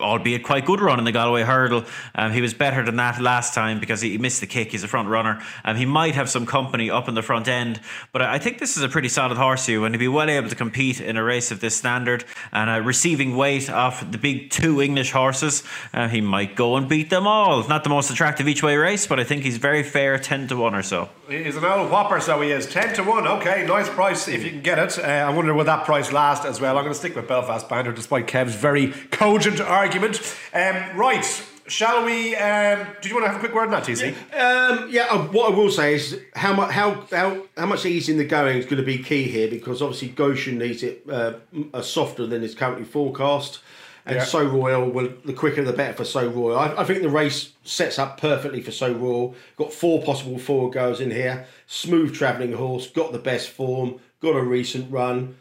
albeit 0.00 0.42
quite 0.42 0.64
good 0.64 0.80
run 0.80 0.98
in 0.98 1.04
the 1.04 1.12
Galway 1.12 1.42
hurdle. 1.42 1.84
Um, 2.14 2.32
he 2.32 2.40
was 2.40 2.54
better 2.54 2.84
than 2.84 2.96
that 2.96 3.20
last 3.20 3.54
time 3.54 3.78
because 3.78 4.00
he 4.00 4.18
missed 4.18 4.40
the 4.40 4.46
kick. 4.46 4.72
He's 4.72 4.82
a 4.82 4.88
front 4.88 5.08
runner. 5.08 5.42
Um, 5.64 5.76
he 5.76 5.86
might 5.86 6.14
have 6.14 6.28
some 6.28 6.46
company 6.46 6.90
up 6.90 7.08
in 7.08 7.14
the 7.14 7.22
front 7.22 7.48
end, 7.48 7.80
but 8.12 8.22
I 8.22 8.38
think 8.38 8.58
this 8.58 8.76
is 8.76 8.82
a 8.82 8.88
pretty 8.88 9.08
solid 9.08 9.36
horse, 9.36 9.68
you, 9.68 9.84
and 9.84 9.94
he'd 9.94 9.98
be 9.98 10.08
well 10.08 10.30
able 10.30 10.48
to 10.48 10.54
compete 10.54 11.00
in 11.00 11.16
a 11.16 11.22
race 11.22 11.50
of 11.50 11.60
this 11.60 11.76
standard. 11.76 12.24
And 12.52 12.70
uh, 12.70 12.80
receiving 12.80 13.36
weight 13.36 13.70
off 13.70 14.10
the 14.10 14.18
big 14.18 14.50
two 14.50 14.80
English 14.80 15.12
horses, 15.12 15.62
uh, 15.92 16.08
he 16.08 16.20
might 16.20 16.56
go 16.56 16.76
and 16.76 16.88
beat 16.88 17.10
them 17.10 17.26
all. 17.26 17.66
Not 17.68 17.84
the 17.84 17.90
most 17.90 18.10
attractive 18.10 18.48
each 18.48 18.62
way 18.62 18.76
race, 18.76 19.06
but 19.06 19.20
I 19.20 19.24
think 19.24 19.42
he's 19.42 19.58
very 19.58 19.82
fair, 19.82 20.18
10 20.18 20.48
to 20.48 20.56
1 20.56 20.74
or 20.74 20.82
so. 20.82 21.10
He's 21.28 21.56
an 21.56 21.64
old 21.64 21.90
whopper, 21.90 22.20
so 22.20 22.40
he 22.40 22.50
is. 22.50 22.66
10 22.66 22.94
to 22.94 23.04
1, 23.04 23.26
okay, 23.26 23.66
nice 23.66 23.88
price 23.88 24.28
if 24.28 24.44
you 24.44 24.50
can 24.50 24.62
get 24.62 24.78
it. 24.78 24.98
Uh, 24.98 25.02
I 25.02 25.30
wonder 25.30 25.52
will 25.54 25.64
that 25.64 25.84
price 25.84 26.12
last 26.12 26.44
as 26.44 26.60
well. 26.60 26.76
I'm 26.78 26.84
going 26.84 26.94
to 26.94 26.98
stick 26.98 27.16
with 27.16 27.28
Belfast 27.28 27.68
Banter 27.68 27.92
despite 27.92 28.26
Kev's 28.26 28.54
very 28.54 28.92
cogent 29.10 29.60
argument. 29.76 30.36
Um, 30.52 30.96
right. 30.96 31.24
Shall 31.68 32.04
we? 32.04 32.36
Um, 32.36 32.86
do 33.00 33.08
you 33.08 33.14
want 33.14 33.26
to 33.26 33.32
have 33.32 33.36
a 33.36 33.40
quick 33.40 33.52
word 33.52 33.64
on 33.64 33.70
that, 33.72 33.82
TC? 33.82 34.14
Yeah, 34.30 34.78
um, 34.80 34.88
yeah 34.88 35.06
uh, 35.10 35.26
what 35.26 35.52
I 35.52 35.56
will 35.56 35.70
say 35.70 35.94
is 35.94 36.20
how 36.34 36.52
much 36.52 36.70
how 36.70 37.06
how 37.10 37.42
how 37.56 37.66
much 37.66 37.84
ease 37.84 38.08
in 38.08 38.18
the 38.18 38.24
going 38.24 38.56
is 38.56 38.66
going 38.66 38.76
to 38.76 38.84
be 38.84 38.98
key 38.98 39.24
here 39.24 39.48
because 39.48 39.82
obviously 39.82 40.08
Goshen 40.08 40.58
needs 40.58 40.84
it 40.84 41.08
uh, 41.10 41.34
softer 41.82 42.24
than 42.24 42.44
is 42.44 42.54
currently 42.54 42.84
forecast, 42.84 43.58
and 44.04 44.16
yeah. 44.16 44.24
Sceau 44.24 44.44
Royal 44.44 44.88
will 44.88 45.12
the 45.24 45.32
quicker 45.32 45.64
the 45.64 45.72
better 45.72 45.92
for 45.92 46.04
Sceau 46.04 46.28
Royal. 46.28 46.56
I, 46.56 46.82
I, 46.82 46.84
think 46.84 47.02
the 47.02 47.08
race 47.08 47.52
sets 47.64 47.98
up 47.98 48.20
perfectly 48.20 48.62
for 48.62 48.70
Sceau 48.70 48.92
Royal. 48.92 49.34
Got 49.56 49.72
four 49.72 50.00
possible 50.04 50.38
forward 50.38 50.74
goers 50.74 51.00
in 51.00 51.10
here. 51.10 51.46
Smooth 51.66 52.14
travelling 52.14 52.52
horse, 52.52 52.86
got 52.88 53.10
the 53.10 53.18
best 53.18 53.50
form, 53.50 53.98
got 54.20 54.36
a 54.36 54.42
recent 54.42 54.88
run. 54.92 55.36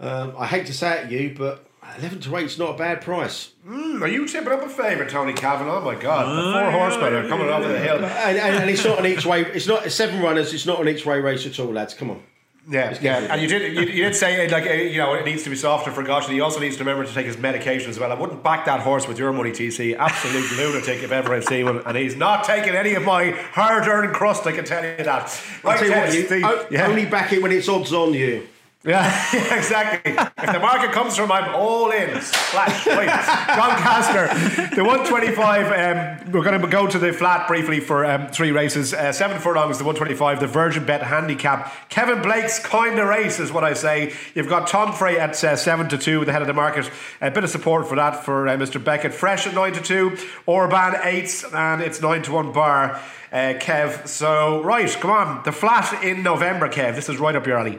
Um, 0.00 0.34
I 0.36 0.46
hate 0.46 0.66
to 0.66 0.74
say 0.74 1.02
it, 1.02 1.08
to 1.08 1.14
you, 1.14 1.34
but 1.36 1.64
11 1.98 2.20
to 2.20 2.36
8 2.36 2.44
is 2.44 2.58
not 2.58 2.74
a 2.74 2.78
bad 2.78 3.00
price. 3.00 3.52
Mm, 3.66 4.00
are 4.00 4.08
you 4.08 4.26
tipping 4.26 4.52
up 4.52 4.62
a 4.62 4.68
favourite, 4.68 5.10
Tony 5.10 5.32
Kavanagh? 5.32 5.78
Oh 5.78 5.80
my 5.80 5.94
God, 5.94 6.36
the 6.36 6.52
four 6.52 6.70
horsemen 6.70 7.14
are 7.14 7.28
coming 7.28 7.48
over 7.48 7.68
the 7.68 7.78
hill. 7.78 7.96
And, 7.96 8.38
and, 8.38 8.56
and, 8.56 8.70
it's 8.70 8.84
not 8.84 8.98
an 8.98 9.06
each 9.06 9.26
way, 9.26 9.42
it's 9.42 9.66
not 9.66 9.90
seven 9.90 10.20
runners, 10.20 10.52
it's 10.54 10.66
not 10.66 10.80
an 10.80 10.88
each 10.88 11.04
way 11.04 11.20
race 11.20 11.46
at 11.46 11.58
all, 11.58 11.72
lads. 11.72 11.94
Come 11.94 12.10
on. 12.10 12.22
Yeah, 12.68 12.96
yeah, 13.00 13.16
and 13.32 13.40
you 13.40 13.48
did 13.48 13.74
you, 13.74 13.82
you, 13.82 14.04
did 14.04 14.14
say 14.14 14.46
like 14.48 14.66
uh, 14.66 14.72
you 14.72 14.98
know 14.98 15.14
it 15.14 15.24
needs 15.24 15.42
to 15.44 15.50
be 15.50 15.56
softer 15.56 15.90
for 15.90 16.02
Gosh, 16.02 16.26
and 16.26 16.34
he 16.34 16.40
also 16.40 16.60
needs 16.60 16.76
to 16.76 16.84
remember 16.84 17.04
to 17.04 17.12
take 17.12 17.26
his 17.26 17.38
medication 17.38 17.88
as 17.88 17.98
well. 17.98 18.12
I 18.12 18.14
wouldn't 18.14 18.42
back 18.44 18.66
that 18.66 18.80
horse 18.80 19.08
with 19.08 19.18
your 19.18 19.32
money, 19.32 19.50
TC. 19.50 19.96
Absolute 19.96 20.52
lunatic 20.56 21.02
if 21.02 21.10
ever 21.10 21.34
I've 21.34 21.44
seen 21.44 21.64
one, 21.64 21.78
and 21.86 21.96
he's 21.96 22.16
not 22.16 22.44
taking 22.44 22.74
any 22.74 22.94
of 22.94 23.02
my 23.02 23.30
hard-earned 23.30 24.14
crust. 24.14 24.46
I 24.46 24.52
can 24.52 24.66
tell 24.66 24.84
you 24.84 24.94
that. 24.98 25.42
Right, 25.64 25.82
you 25.82 25.90
what, 25.90 26.14
you, 26.14 26.76
yeah. 26.76 26.86
only 26.86 27.06
back 27.06 27.32
it 27.32 27.42
when 27.42 27.50
it's 27.50 27.68
odds 27.68 27.94
on 27.94 28.12
you. 28.12 28.46
Yeah, 28.82 29.04
yeah, 29.34 29.56
exactly. 29.58 30.12
if 30.12 30.52
the 30.52 30.58
market 30.58 30.92
comes 30.92 31.14
from, 31.14 31.30
I'm 31.30 31.54
all 31.54 31.90
in. 31.90 32.18
Splash. 32.22 32.86
Wait, 32.86 33.08
Doncaster, 33.08 34.74
the 34.74 34.82
125. 34.82 35.66
Um, 35.66 36.32
we're 36.32 36.42
going 36.42 36.58
to 36.58 36.66
go 36.66 36.86
to 36.86 36.98
the 36.98 37.12
flat 37.12 37.46
briefly 37.46 37.80
for 37.80 38.06
um, 38.06 38.28
three 38.28 38.52
races. 38.52 38.94
Uh, 38.94 39.12
seven 39.12 39.38
furlongs, 39.38 39.76
the 39.76 39.84
125, 39.84 40.40
the 40.40 40.46
Virgin 40.46 40.86
Bet 40.86 41.02
handicap. 41.02 41.90
Kevin 41.90 42.22
Blake's 42.22 42.58
kind 42.58 42.98
of 42.98 43.06
race 43.06 43.38
is 43.38 43.52
what 43.52 43.64
I 43.64 43.74
say. 43.74 44.14
You've 44.34 44.48
got 44.48 44.66
Tomfre 44.66 45.18
at 45.18 45.44
uh, 45.44 45.56
seven 45.56 45.90
to 45.90 45.98
two, 45.98 46.24
the 46.24 46.32
head 46.32 46.40
of 46.40 46.48
the 46.48 46.54
market. 46.54 46.90
A 47.20 47.30
bit 47.30 47.44
of 47.44 47.50
support 47.50 47.86
for 47.86 47.96
that 47.96 48.24
for 48.24 48.48
uh, 48.48 48.56
Mr. 48.56 48.82
Beckett. 48.82 49.12
Fresh 49.12 49.46
at 49.46 49.52
nine 49.52 49.74
to 49.74 49.82
two, 49.82 50.16
Orban 50.46 50.94
eights, 51.02 51.44
and 51.52 51.82
it's 51.82 52.00
nine 52.00 52.22
to 52.22 52.32
one 52.32 52.50
bar. 52.52 52.98
Uh, 53.30 53.54
Kev. 53.60 54.08
So 54.08 54.62
right, 54.62 54.90
come 54.98 55.10
on, 55.10 55.42
the 55.44 55.52
flat 55.52 56.02
in 56.02 56.22
November, 56.22 56.66
Kev. 56.66 56.94
This 56.94 57.10
is 57.10 57.18
right 57.18 57.36
up 57.36 57.46
your 57.46 57.58
alley. 57.58 57.78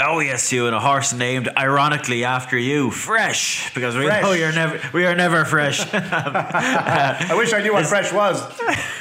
Oh 0.00 0.20
yes, 0.20 0.52
you 0.52 0.66
and 0.66 0.76
a 0.76 0.80
horse 0.80 1.12
named 1.12 1.48
ironically 1.56 2.22
after 2.22 2.56
you, 2.56 2.92
Fresh, 2.92 3.74
because 3.74 3.96
we 3.96 4.04
fresh. 4.04 4.22
know 4.22 4.30
you're 4.30 4.52
never 4.52 4.80
we 4.92 5.04
are 5.04 5.16
never 5.16 5.44
fresh. 5.44 5.80
I 5.92 7.34
wish 7.36 7.52
I 7.52 7.60
knew 7.62 7.72
what 7.72 7.80
this, 7.80 7.88
fresh 7.88 8.12
was. 8.12 8.40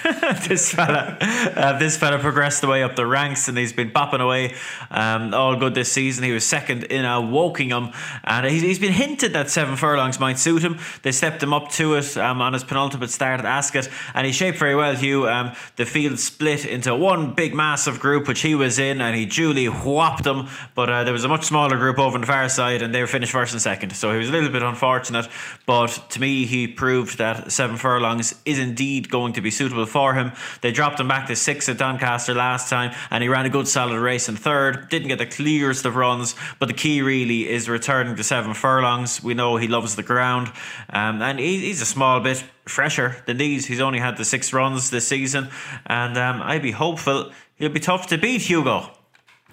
this 0.48 0.74
fella, 0.74 1.16
uh, 1.22 1.78
this 1.78 1.98
fella 1.98 2.18
progressed 2.18 2.62
the 2.62 2.68
way 2.68 2.82
up 2.82 2.96
the 2.96 3.06
ranks, 3.06 3.48
and 3.48 3.56
he's 3.56 3.74
been 3.74 3.92
bopping 3.92 4.22
away, 4.22 4.56
um, 4.90 5.36
all 5.36 5.56
good 5.56 5.76
this 5.76 5.92
season. 5.92 6.24
He 6.24 6.32
was 6.32 6.44
second 6.44 6.86
in 6.86 7.06
a 7.06 7.22
Wokingham, 7.22 7.94
and 8.24 8.48
he's, 8.48 8.64
he's 8.64 8.80
been 8.80 8.94
hinted 8.94 9.34
that 9.34 9.52
seven 9.52 9.76
furlongs 9.76 10.20
might 10.20 10.40
suit 10.40 10.64
him. 10.64 10.80
They 11.04 11.12
stepped 11.12 11.44
him 11.44 11.54
up 11.54 11.70
to 11.74 11.94
it 11.94 12.18
um, 12.18 12.42
on 12.42 12.54
his 12.54 12.64
penultimate 12.64 13.12
start 13.12 13.40
at 13.40 13.46
Ascot, 13.46 13.88
and 14.16 14.26
he 14.26 14.34
shaped 14.34 14.58
very 14.58 14.74
well. 14.74 14.96
Hugh, 14.96 15.30
um, 15.30 15.52
the 15.76 15.86
field 15.86 16.18
split 16.18 16.66
into 16.66 16.96
one 16.96 17.36
big 17.36 17.54
massive 17.54 18.00
group, 18.00 18.28
which 18.28 18.42
he 18.42 18.56
was 18.56 18.80
in, 18.80 19.00
and 19.00 19.16
he 19.16 19.28
duly 19.28 19.68
whopped 19.68 20.24
them, 20.24 20.48
but 20.74 20.87
but 20.88 20.94
uh, 20.94 21.04
there 21.04 21.12
was 21.12 21.26
a 21.26 21.28
much 21.28 21.44
smaller 21.44 21.76
group 21.76 22.00
over 22.00 22.16
on 22.16 22.22
the 22.22 22.28
far 22.28 22.48
side, 22.48 22.82
and 22.82 22.96
they 22.96 23.02
were 23.02 23.08
finished 23.08 23.34
first 23.34 23.52
and 23.52 23.62
second. 23.62 23.94
So 23.94 24.14
he 24.14 24.20
was 24.20 24.30
a 24.30 24.32
little 24.32 24.50
bit 24.50 24.64
unfortunate. 24.64 25.28
But 25.66 25.90
to 26.12 26.22
me, 26.22 26.46
he 26.46 26.66
proved 26.66 27.18
that 27.18 27.52
seven 27.52 27.76
furlongs 27.76 28.34
is 28.46 28.58
indeed 28.58 29.10
going 29.10 29.34
to 29.34 29.42
be 29.42 29.52
suitable 29.52 29.86
for 29.86 30.14
him. 30.14 30.32
They 30.62 30.72
dropped 30.72 30.98
him 30.98 31.10
back 31.10 31.28
to 31.28 31.36
six 31.36 31.68
at 31.68 31.78
Doncaster 31.78 32.34
last 32.34 32.70
time, 32.70 32.96
and 33.12 33.22
he 33.22 33.28
ran 33.28 33.46
a 33.46 33.50
good 33.50 33.68
solid 33.68 34.00
race 34.00 34.30
in 34.30 34.38
third. 34.38 34.88
Didn't 34.88 35.10
get 35.10 35.18
the 35.18 35.26
clearest 35.26 35.86
of 35.86 35.98
runs, 35.98 36.36
but 36.58 36.68
the 36.68 36.74
key 36.74 37.02
really 37.02 37.50
is 37.50 37.68
returning 37.68 38.16
to 38.16 38.24
seven 38.24 38.54
furlongs. 38.54 39.22
We 39.22 39.34
know 39.34 39.58
he 39.58 39.68
loves 39.68 39.98
the 39.98 40.04
ground, 40.04 40.54
um, 40.90 41.22
and 41.22 41.38
he, 41.38 41.60
he's 41.60 41.82
a 41.82 41.86
small 41.86 42.22
bit 42.22 42.46
fresher 42.64 43.22
than 43.26 43.36
these. 43.36 43.66
He's 43.66 43.82
only 43.82 44.00
had 44.00 44.16
the 44.16 44.24
six 44.24 44.54
runs 44.54 44.90
this 44.90 45.06
season, 45.06 45.50
and 45.86 46.18
um, 46.18 46.42
I'd 46.42 46.62
be 46.62 46.72
hopeful 46.72 47.34
he'll 47.58 47.74
be 47.74 47.82
tough 47.82 48.08
to 48.08 48.18
beat, 48.18 48.44
Hugo. 48.44 48.97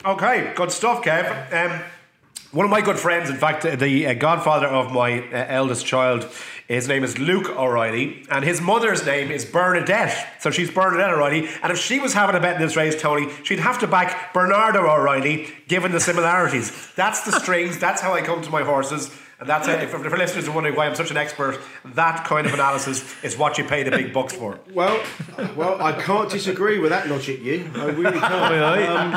Okay, 0.04 0.52
good 0.54 0.70
stuff, 0.70 1.02
Kev. 1.02 1.50
Um, 1.50 1.82
one 2.52 2.66
of 2.66 2.70
my 2.70 2.82
good 2.82 2.99
friends, 2.99 3.30
in 3.30 3.37
fact, 3.37 3.62
the 3.62 4.06
uh, 4.06 4.12
godfather 4.12 4.66
of 4.66 4.92
my 4.92 5.20
uh, 5.20 5.46
eldest 5.49 5.87
child, 5.87 6.28
his 6.68 6.87
name 6.87 7.04
is 7.04 7.18
Luke 7.18 7.49
O'Reilly, 7.49 8.26
and 8.30 8.44
his 8.44 8.61
mother's 8.61 9.06
name 9.06 9.30
is 9.30 9.46
Bernadette. 9.46 10.42
So 10.42 10.50
she's 10.50 10.70
Bernadette 10.70 11.08
O'Reilly. 11.08 11.49
And 11.62 11.73
if 11.73 11.78
she 11.78 12.00
was 12.00 12.12
having 12.12 12.37
a 12.37 12.40
bet 12.40 12.56
in 12.56 12.61
this 12.61 12.76
race, 12.76 13.00
Tony, 13.00 13.32
she'd 13.44 13.61
have 13.61 13.78
to 13.78 13.87
back 13.87 14.34
Bernardo 14.34 14.80
O'Reilly, 14.80 15.49
given 15.68 15.90
the 15.90 16.00
similarities. 16.00 16.92
That's 16.96 17.23
the 17.23 17.32
strings. 17.40 17.78
That's 17.78 18.02
how 18.02 18.12
I 18.12 18.20
come 18.20 18.42
to 18.42 18.50
my 18.50 18.62
horses. 18.62 19.11
And 19.41 19.49
that's 19.49 19.67
it. 19.69 19.88
For, 19.91 19.99
for 19.99 20.17
listeners 20.17 20.47
are 20.49 20.53
wondering 20.53 20.76
why 20.76 20.87
I'm 20.87 20.95
such 20.95 21.11
an 21.11 21.17
expert, 21.17 21.59
that 21.95 22.25
kind 22.25 22.47
of 22.47 22.55
analysis 22.55 23.05
is 23.25 23.37
what 23.37 23.59
you 23.59 23.64
pay 23.64 23.83
the 23.83 23.91
big 23.91 24.12
bucks 24.12 24.33
for. 24.35 24.61
Well, 24.73 25.03
well, 25.57 25.83
I 25.83 25.93
can't 26.00 26.31
disagree 26.31 26.79
with 26.79 26.91
that 26.91 27.09
logic, 27.09 27.43
you. 27.43 27.69
I 27.75 27.87
really 27.87 28.21
can't. 28.21 28.95
Um, 28.95 29.14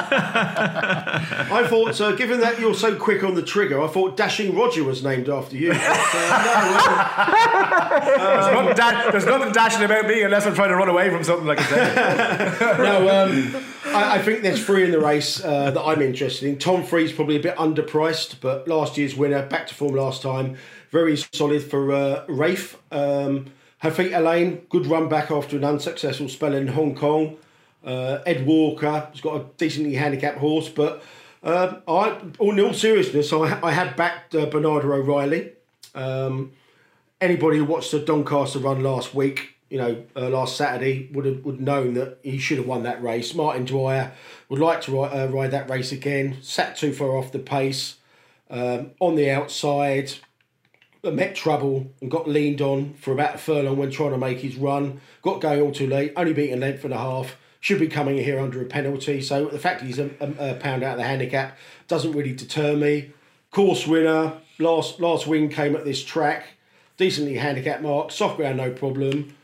I 1.51 1.67
thought, 1.67 1.95
so 1.95 2.15
given 2.15 2.39
that 2.41 2.59
you're 2.59 2.73
so 2.73 2.95
quick 2.95 3.23
on 3.23 3.35
the 3.35 3.43
trigger, 3.43 3.81
I 3.81 3.87
thought 3.87 4.17
Dashing 4.17 4.55
Roger 4.55 4.83
was 4.83 5.03
named 5.03 5.29
after 5.29 5.55
you. 5.55 5.69
But, 5.69 5.79
uh, 5.81 7.97
There's, 7.99 8.53
nothing 8.53 8.75
da- 8.75 9.11
there's 9.11 9.25
nothing 9.25 9.51
dashing 9.51 9.83
about 9.83 10.07
me 10.07 10.23
unless 10.23 10.45
I'm 10.45 10.55
trying 10.55 10.69
to 10.69 10.75
run 10.75 10.89
away 10.89 11.09
from 11.09 11.23
something 11.23 11.45
like 11.45 11.59
I 11.59 11.63
said. 11.65 12.77
no, 12.77 12.77
no 13.05 13.25
um, 13.25 13.63
I, 13.93 14.15
I 14.15 14.21
think 14.21 14.41
there's 14.41 14.63
three 14.63 14.83
in 14.83 14.91
the 14.91 14.99
race 14.99 15.43
uh, 15.43 15.71
that 15.71 15.81
I'm 15.81 16.01
interested 16.01 16.47
in. 16.47 16.57
Tomfre's 16.57 17.13
probably 17.13 17.35
a 17.37 17.41
bit 17.41 17.55
underpriced, 17.55 18.39
but 18.41 18.67
last 18.67 18.97
year's 18.97 19.15
winner, 19.15 19.45
back 19.45 19.67
to 19.67 19.73
form 19.73 19.95
last 19.95 20.21
time, 20.21 20.57
very 20.91 21.17
solid 21.17 21.63
for 21.63 21.91
uh, 21.91 22.25
Rafe. 22.27 22.77
Um, 22.91 23.47
Hafita 23.83 24.23
Lane, 24.23 24.65
good 24.69 24.87
run 24.87 25.07
back 25.07 25.31
after 25.31 25.55
an 25.55 25.63
unsuccessful 25.63 26.29
spell 26.29 26.53
in 26.53 26.67
Hong 26.67 26.95
Kong. 26.95 27.37
Uh, 27.83 28.19
Ed 28.25 28.45
Walker 28.45 29.07
has 29.11 29.21
got 29.21 29.35
a 29.35 29.45
decently 29.57 29.93
handicapped 29.93 30.39
horse, 30.39 30.67
but 30.67 31.03
uh, 31.43 31.75
I, 31.87 32.17
in 32.39 32.59
all 32.59 32.73
seriousness, 32.73 33.31
I, 33.31 33.59
I 33.61 33.71
had 33.71 33.95
backed 33.95 34.35
uh, 34.35 34.47
Bernardo 34.47 34.91
O'Reilly. 34.91 35.51
Um, 35.95 36.53
anybody 37.21 37.57
who 37.57 37.65
watched 37.65 37.91
the 37.91 37.99
Doncaster 37.99 38.59
run 38.59 38.81
last 38.81 39.13
week, 39.13 39.56
you 39.69 39.77
know, 39.77 40.03
uh, 40.15 40.29
last 40.29 40.55
Saturday, 40.55 41.09
would 41.13 41.25
have 41.25 41.43
would 41.43 41.59
known 41.59 41.93
that 41.95 42.19
he 42.23 42.37
should 42.37 42.57
have 42.57 42.67
won 42.67 42.83
that 42.83 43.01
race. 43.01 43.33
Martin 43.33 43.65
Dwyer 43.65 44.13
would 44.49 44.59
like 44.59 44.81
to 44.81 44.91
ride, 44.91 45.13
uh, 45.13 45.27
ride 45.27 45.51
that 45.51 45.69
race 45.69 45.91
again. 45.91 46.37
Sat 46.41 46.77
too 46.77 46.93
far 46.93 47.17
off 47.17 47.31
the 47.31 47.39
pace, 47.39 47.97
um, 48.49 48.91
on 48.99 49.15
the 49.15 49.29
outside, 49.29 50.13
met 51.03 51.35
trouble 51.35 51.91
and 52.01 52.11
got 52.11 52.27
leaned 52.27 52.61
on 52.61 52.93
for 52.95 53.11
about 53.11 53.35
a 53.35 53.37
furlong 53.37 53.77
when 53.77 53.91
trying 53.91 54.11
to 54.11 54.17
make 54.17 54.39
his 54.39 54.55
run. 54.55 54.99
Got 55.21 55.41
going 55.41 55.61
all 55.61 55.71
too 55.71 55.87
late. 55.87 56.13
Only 56.15 56.33
beaten 56.33 56.59
length 56.59 56.83
and 56.83 56.93
a 56.93 56.97
half. 56.97 57.37
Should 57.59 57.79
be 57.79 57.87
coming 57.87 58.17
here 58.17 58.39
under 58.39 58.61
a 58.61 58.65
penalty. 58.65 59.21
So 59.21 59.45
the 59.45 59.59
fact 59.59 59.81
he's 59.81 59.99
a, 59.99 60.09
a, 60.19 60.51
a 60.51 60.55
pound 60.55 60.83
out 60.83 60.93
of 60.93 60.97
the 60.97 61.03
handicap 61.03 61.57
doesn't 61.87 62.11
really 62.11 62.33
deter 62.33 62.75
me. 62.75 63.11
Course 63.51 63.87
winner. 63.87 64.33
Last 64.59 64.99
last 64.99 65.27
win 65.27 65.49
came 65.49 65.75
at 65.75 65.85
this 65.85 66.03
track. 66.03 66.45
Decently 66.97 67.35
handicapped 67.35 67.81
mark. 67.81 68.11
Soft 68.11 68.37
ground, 68.37 68.57
no 68.57 68.71
problem. 68.71 69.35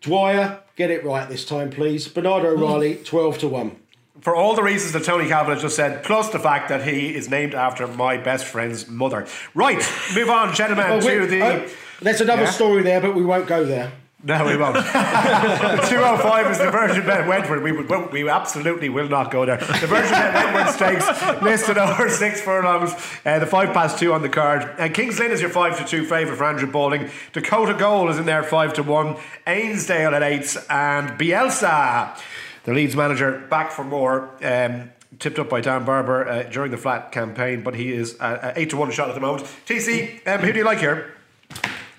Dwyer, 0.00 0.60
get 0.76 0.90
it 0.90 1.04
right 1.04 1.28
this 1.28 1.44
time, 1.44 1.70
please. 1.70 2.08
Bernardo 2.08 2.54
mm. 2.56 2.60
O'Reilly, 2.60 2.96
12 2.96 3.38
to 3.38 3.48
1. 3.48 3.76
For 4.20 4.34
all 4.34 4.54
the 4.56 4.62
reasons 4.62 4.92
that 4.92 5.04
Tony 5.04 5.28
Calvin 5.28 5.58
just 5.58 5.76
said, 5.76 6.02
plus 6.02 6.30
the 6.30 6.40
fact 6.40 6.68
that 6.70 6.82
he 6.86 7.14
is 7.14 7.28
named 7.28 7.54
after 7.54 7.86
my 7.86 8.16
best 8.16 8.46
friend's 8.46 8.88
mother. 8.88 9.26
Right, 9.54 9.78
move 10.14 10.28
on, 10.28 10.54
gentlemen, 10.54 10.86
Oh, 10.88 11.00
to 11.00 11.26
the. 11.26 11.42
oh, 11.42 11.68
there's 12.02 12.20
another 12.20 12.42
Yeah? 12.42 12.50
story 12.50 12.82
there, 12.82 13.00
but 13.00 13.14
we 13.14 13.24
won't 13.24 13.46
go 13.46 13.64
there. 13.64 13.92
No, 14.20 14.44
we 14.44 14.56
won't. 14.56 14.74
the 14.74 15.86
205 15.88 16.50
is 16.50 16.58
the 16.58 16.72
Virgin 16.72 17.06
Bet 17.06 17.28
Wentworth. 17.28 17.62
We, 17.62 17.70
would, 17.70 18.12
we 18.12 18.28
absolutely 18.28 18.88
will 18.88 19.08
not 19.08 19.30
go 19.30 19.46
there. 19.46 19.58
The 19.58 19.86
Virgin 19.86 20.10
Bet 20.10 20.54
Wentworth 20.54 20.74
Stakes 20.74 21.40
listed 21.40 21.78
over 21.78 22.08
six 22.10 22.40
furlongs. 22.40 22.94
Uh, 23.24 23.38
the 23.38 23.46
five 23.46 23.72
past 23.72 24.00
two 24.00 24.12
on 24.12 24.22
the 24.22 24.28
card. 24.28 24.74
And 24.76 24.92
Kings 24.92 25.20
Lynn 25.20 25.30
is 25.30 25.40
your 25.40 25.50
five 25.50 25.78
to 25.78 25.84
two 25.84 26.04
favourite 26.04 26.36
for 26.36 26.44
Andrew 26.44 26.68
Balding. 26.68 27.10
Dakota 27.32 27.74
Gold 27.74 28.10
is 28.10 28.18
in 28.18 28.26
there 28.26 28.42
five 28.42 28.72
to 28.74 28.82
one. 28.82 29.16
Ainsdale 29.46 30.12
at 30.12 30.24
eight. 30.24 30.56
And 30.68 31.10
Bielsa, 31.10 32.18
the 32.64 32.74
Leeds 32.74 32.96
manager, 32.96 33.46
back 33.48 33.70
for 33.70 33.84
more. 33.84 34.30
Um, 34.42 34.90
tipped 35.20 35.38
up 35.38 35.48
by 35.48 35.60
Dan 35.60 35.84
Barber 35.84 36.28
uh, 36.28 36.42
during 36.44 36.72
the 36.72 36.76
flat 36.76 37.12
campaign, 37.12 37.62
but 37.62 37.76
he 37.76 37.92
is 37.92 38.20
uh, 38.20 38.52
eight 38.56 38.70
to 38.70 38.76
one 38.76 38.90
shot 38.90 39.08
at 39.08 39.14
the 39.14 39.20
moment. 39.20 39.46
TC, 39.64 40.26
um, 40.26 40.40
who 40.40 40.52
do 40.52 40.58
you 40.58 40.64
like 40.64 40.78
here? 40.78 41.14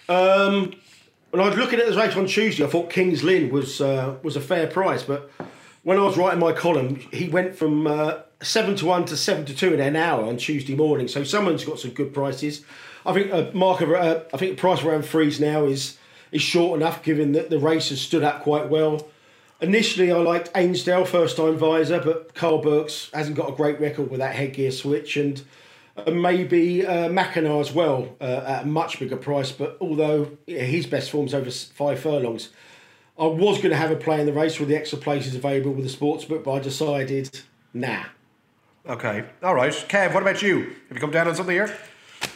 Um, 0.09 0.73
when 1.31 1.41
I 1.41 1.48
was 1.50 1.57
looking 1.57 1.79
at 1.79 1.86
this 1.86 1.95
race 1.95 2.15
on 2.15 2.25
Tuesday, 2.25 2.63
I 2.63 2.67
thought 2.67 2.89
Kings 2.89 3.24
Lynn 3.24 3.51
was 3.51 3.81
uh, 3.81 4.15
was 4.24 4.36
a 4.36 4.41
fair 4.41 4.67
price, 4.67 5.03
but 5.03 5.29
when 5.83 5.98
I 5.98 6.03
was 6.03 6.17
writing 6.17 6.39
my 6.39 6.53
column, 6.53 6.95
he 7.12 7.29
went 7.29 7.55
from 7.55 7.88
uh, 7.88 8.19
seven 8.41 8.75
to 8.77 8.86
one 8.86 9.05
to 9.05 9.17
seven 9.17 9.45
to 9.45 9.55
two 9.55 9.74
in 9.74 9.79
an 9.79 9.95
hour 9.95 10.25
on 10.25 10.38
Tuesday 10.38 10.75
morning. 10.75 11.07
So 11.07 11.24
someone's 11.24 11.63
got 11.63 11.79
some 11.79 11.91
good 11.91 12.13
prices. 12.13 12.63
I 13.05 13.13
think 13.13 13.31
a 13.31 13.51
mark 13.53 13.81
of 13.81 13.91
uh, 13.91 14.21
I 14.33 14.38
think 14.38 14.55
the 14.55 14.62
price 14.62 14.83
around 14.83 15.03
threes 15.03 15.39
now 15.39 15.65
is 15.65 15.98
is 16.31 16.41
short 16.41 16.79
enough, 16.79 17.03
given 17.03 17.33
that 17.33 17.50
the 17.50 17.59
race 17.59 17.89
has 17.89 18.01
stood 18.01 18.24
up 18.24 18.41
quite 18.41 18.69
well. 18.69 19.07
Initially, 19.62 20.12
I 20.12 20.17
liked 20.17 20.50
Ainsdale, 20.55 21.05
first 21.05 21.36
time 21.36 21.57
visor, 21.57 22.00
but 22.00 22.33
Carl 22.33 22.59
Burks 22.62 23.09
hasn't 23.13 23.36
got 23.36 23.50
a 23.50 23.55
great 23.55 23.79
record 23.79 24.09
with 24.09 24.19
that 24.19 24.33
headgear 24.33 24.71
switch, 24.71 25.17
and 25.17 25.43
and 26.07 26.21
maybe 26.21 26.85
uh, 26.85 27.09
Mackinac 27.09 27.51
as 27.59 27.71
well 27.73 28.15
uh, 28.21 28.43
at 28.45 28.63
a 28.63 28.65
much 28.65 28.99
bigger 28.99 29.17
price. 29.17 29.51
But 29.51 29.77
although 29.81 30.37
yeah, 30.47 30.61
his 30.61 30.85
best 30.87 31.11
form's 31.11 31.33
over 31.33 31.49
five 31.51 31.99
furlongs, 31.99 32.49
I 33.17 33.25
was 33.25 33.57
going 33.57 33.71
to 33.71 33.77
have 33.77 33.91
a 33.91 33.95
play 33.95 34.19
in 34.19 34.25
the 34.25 34.33
race 34.33 34.59
with 34.59 34.69
the 34.69 34.75
extra 34.75 34.97
places 34.97 35.35
available 35.35 35.71
with 35.71 35.89
the 35.89 35.95
sportsbook, 35.95 36.43
but 36.43 36.51
I 36.53 36.59
decided 36.59 37.41
nah. 37.73 38.05
Okay, 38.87 39.25
all 39.43 39.55
right. 39.55 39.73
Kev, 39.73 40.13
what 40.13 40.23
about 40.23 40.41
you? 40.41 40.61
Have 40.87 40.97
you 40.97 40.99
come 40.99 41.11
down 41.11 41.27
on 41.27 41.35
something 41.35 41.55
here? 41.55 41.75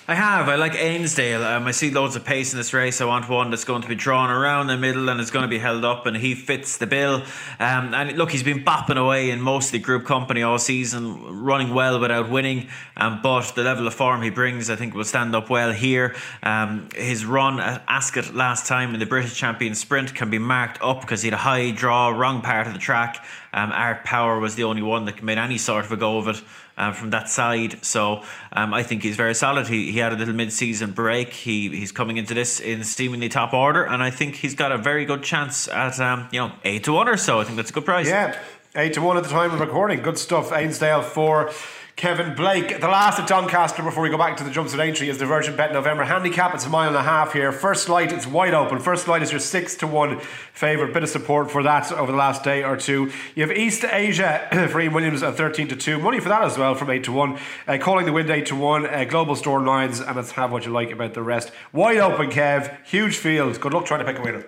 I 0.06 0.16
have. 0.16 0.50
I 0.50 0.56
like 0.56 0.76
Ainsdale. 0.76 1.46
Um, 1.46 1.66
I 1.66 1.72
see 1.72 1.90
loads 1.90 2.18
of 2.18 2.26
pace 2.26 2.52
in 2.52 2.58
this 2.58 2.74
race. 2.74 3.00
I 3.00 3.06
want 3.06 3.30
one 3.30 3.52
that's 3.52 3.64
going 3.64 3.84
to 3.84 3.88
be 3.88 3.96
drawn 3.96 4.30
around 4.30 4.68
the 4.68 4.76
middle 4.76 5.08
and 5.08 5.18
is 5.22 5.32
going 5.32 5.44
to 5.44 5.50
be 5.50 5.60
held 5.60 5.86
up, 5.86 6.06
and 6.06 6.18
he 6.18 6.36
fits 6.36 6.78
the 6.78 6.86
bill. 6.86 7.24
Um, 7.58 7.94
and 7.94 8.18
look, 8.18 8.32
he's 8.32 8.44
been 8.44 8.66
bopping 8.66 8.98
away 8.98 9.30
in 9.30 9.40
mostly 9.40 9.80
group 9.80 10.06
company 10.06 10.44
all 10.44 10.58
season, 10.58 11.42
running 11.42 11.74
well 11.74 12.02
without 12.02 12.30
winning. 12.30 12.68
Um, 12.98 13.22
but 13.24 13.56
the 13.56 13.64
level 13.64 13.88
of 13.88 13.94
form 13.94 14.22
he 14.22 14.30
brings, 14.30 14.70
I 14.70 14.76
think, 14.76 14.94
will 14.94 15.06
stand 15.06 15.34
up 15.38 15.50
well 15.50 15.72
here. 15.72 16.18
Um, 16.44 16.90
his 16.94 17.26
run 17.26 17.62
at 17.62 17.82
Ascot 17.88 18.34
last 18.34 18.68
time 18.68 18.94
in 18.94 19.00
the 19.00 19.06
British 19.06 19.36
Champion 19.36 19.74
Sprint 19.74 20.14
can 20.14 20.30
be 20.30 20.38
marked 20.38 20.82
up 20.82 21.00
because 21.00 21.22
he 21.22 21.28
had 21.28 21.36
a 21.36 21.44
high 21.44 21.72
draw, 21.72 22.10
wrong 22.10 22.42
part 22.42 22.68
of 22.68 22.74
the 22.74 22.80
track. 22.80 23.26
Um, 23.54 23.72
Art 23.72 24.04
Power 24.04 24.38
was 24.40 24.56
the 24.56 24.66
only 24.66 24.82
one 24.82 25.06
that 25.06 25.24
made 25.24 25.38
any 25.38 25.58
sort 25.58 25.86
of 25.86 25.92
a 25.94 25.98
go 25.98 26.18
of 26.18 26.28
it 26.28 26.44
um, 26.78 26.94
from 26.94 27.10
that 27.12 27.30
side. 27.30 27.84
So 27.84 28.24
um, 28.52 28.74
I 28.74 28.84
think 28.84 29.04
he's 29.04 29.16
very 29.16 29.36
solid. 29.36 29.68
He, 29.68 29.92
he 29.92 30.00
had 30.00 30.14
a 30.14 30.16
little 30.16 30.34
mid-season 30.34 30.92
break. 30.92 31.34
He 31.34 31.70
he's 31.70 31.92
coming 31.92 32.18
into 32.18 32.34
this 32.34 32.60
in 32.60 32.84
seemingly 32.84 33.30
top 33.30 33.54
order, 33.54 33.84
and 33.84 34.02
I 34.02 34.10
think 34.10 34.36
he's 34.36 34.56
got 34.56 34.72
a 34.72 34.78
very 34.78 35.06
good 35.06 35.24
chance 35.24 35.68
at 35.68 36.00
um, 36.00 36.28
you 36.32 36.40
know 36.40 36.52
eight 36.64 36.84
to 36.86 36.94
one 36.94 37.08
or 37.08 37.18
so. 37.18 37.40
I 37.40 37.44
think 37.44 37.58
that's 37.58 37.70
a 37.70 37.74
good 37.74 37.86
price. 37.86 38.08
Yeah, 38.08 38.38
eight 38.76 38.94
to 38.94 39.02
one 39.02 39.18
at 39.18 39.24
the 39.24 39.30
time 39.30 39.52
of 39.52 39.60
recording. 39.60 40.02
Good 40.02 40.18
stuff. 40.18 40.52
Ainsdale 40.52 41.02
for 41.02 41.52
Kevin 41.96 42.36
Blake. 42.36 42.82
The 42.82 42.88
last 42.88 43.20
at 43.20 43.28
Doncaster 43.28 43.84
before 43.84 44.02
we 44.02 44.10
go 44.10 44.18
back 44.18 44.36
to 44.38 44.44
the 44.44 44.50
jumps 44.50 44.74
at 44.74 44.80
Aintree 44.80 45.10
is 45.10 45.20
the 45.20 45.28
Virgin 45.28 45.56
Bet 45.56 45.72
November 45.72 46.04
handicap. 46.04 46.54
It's 46.56 46.66
a 46.66 46.70
mile 46.70 46.88
and 46.88 46.98
a 46.98 47.04
half 47.04 47.34
here. 47.34 47.52
First 47.52 47.88
light, 47.88 48.12
it's 48.12 48.26
wide 48.26 48.56
open. 48.56 48.80
First 48.80 49.08
light 49.08 49.22
is 49.22 49.32
your 49.32 49.40
six 49.40 49.76
to 49.78 49.88
one 49.88 50.20
favourite. 50.54 50.92
Bit 50.92 51.04
of 51.04 51.10
support 51.10 51.52
for 51.52 51.62
that 51.64 51.92
over 51.92 52.12
the 52.12 52.18
last 52.18 52.44
day 52.44 52.64
or 52.64 52.78
two. 52.78 53.12
You 53.36 53.48
have 53.48 53.56
East 53.56 53.86
Asia 53.86 54.48
for 54.72 54.82
Ian 54.82 54.94
Williams 54.94 55.22
at 55.22 55.36
thirteen 55.36 55.68
to 55.68 55.76
two. 55.76 56.00
Money 56.00 56.20
for 56.20 56.30
that 56.30 56.42
as 56.42 56.58
well 56.58 56.74
from 56.74 56.90
eight 56.90 57.04
to 57.04 57.12
one. 57.12 57.38
Uh, 57.68 57.78
calling 57.80 58.06
the 58.06 58.14
wind 58.14 58.30
eight 58.32 58.48
to 58.48 58.56
one. 58.56 58.88
Uh, 58.88 59.04
global 59.04 59.36
store 59.36 59.62
lines, 59.62 60.00
and 60.00 60.16
let's 60.16 60.32
have 60.32 60.52
what 60.52 60.66
you 60.66 60.72
like 60.72 60.92
about 60.92 61.14
the 61.14 61.22
rest. 61.22 61.52
Wide 61.72 61.98
open, 61.98 62.32
Kev. 62.32 62.76
Huge 62.86 63.18
field. 63.18 63.60
Good 63.62 63.74
luck 63.74 63.86
trying 63.86 64.00
to 64.00 64.06
pick 64.06 64.18
a 64.18 64.24
winner. 64.24 64.46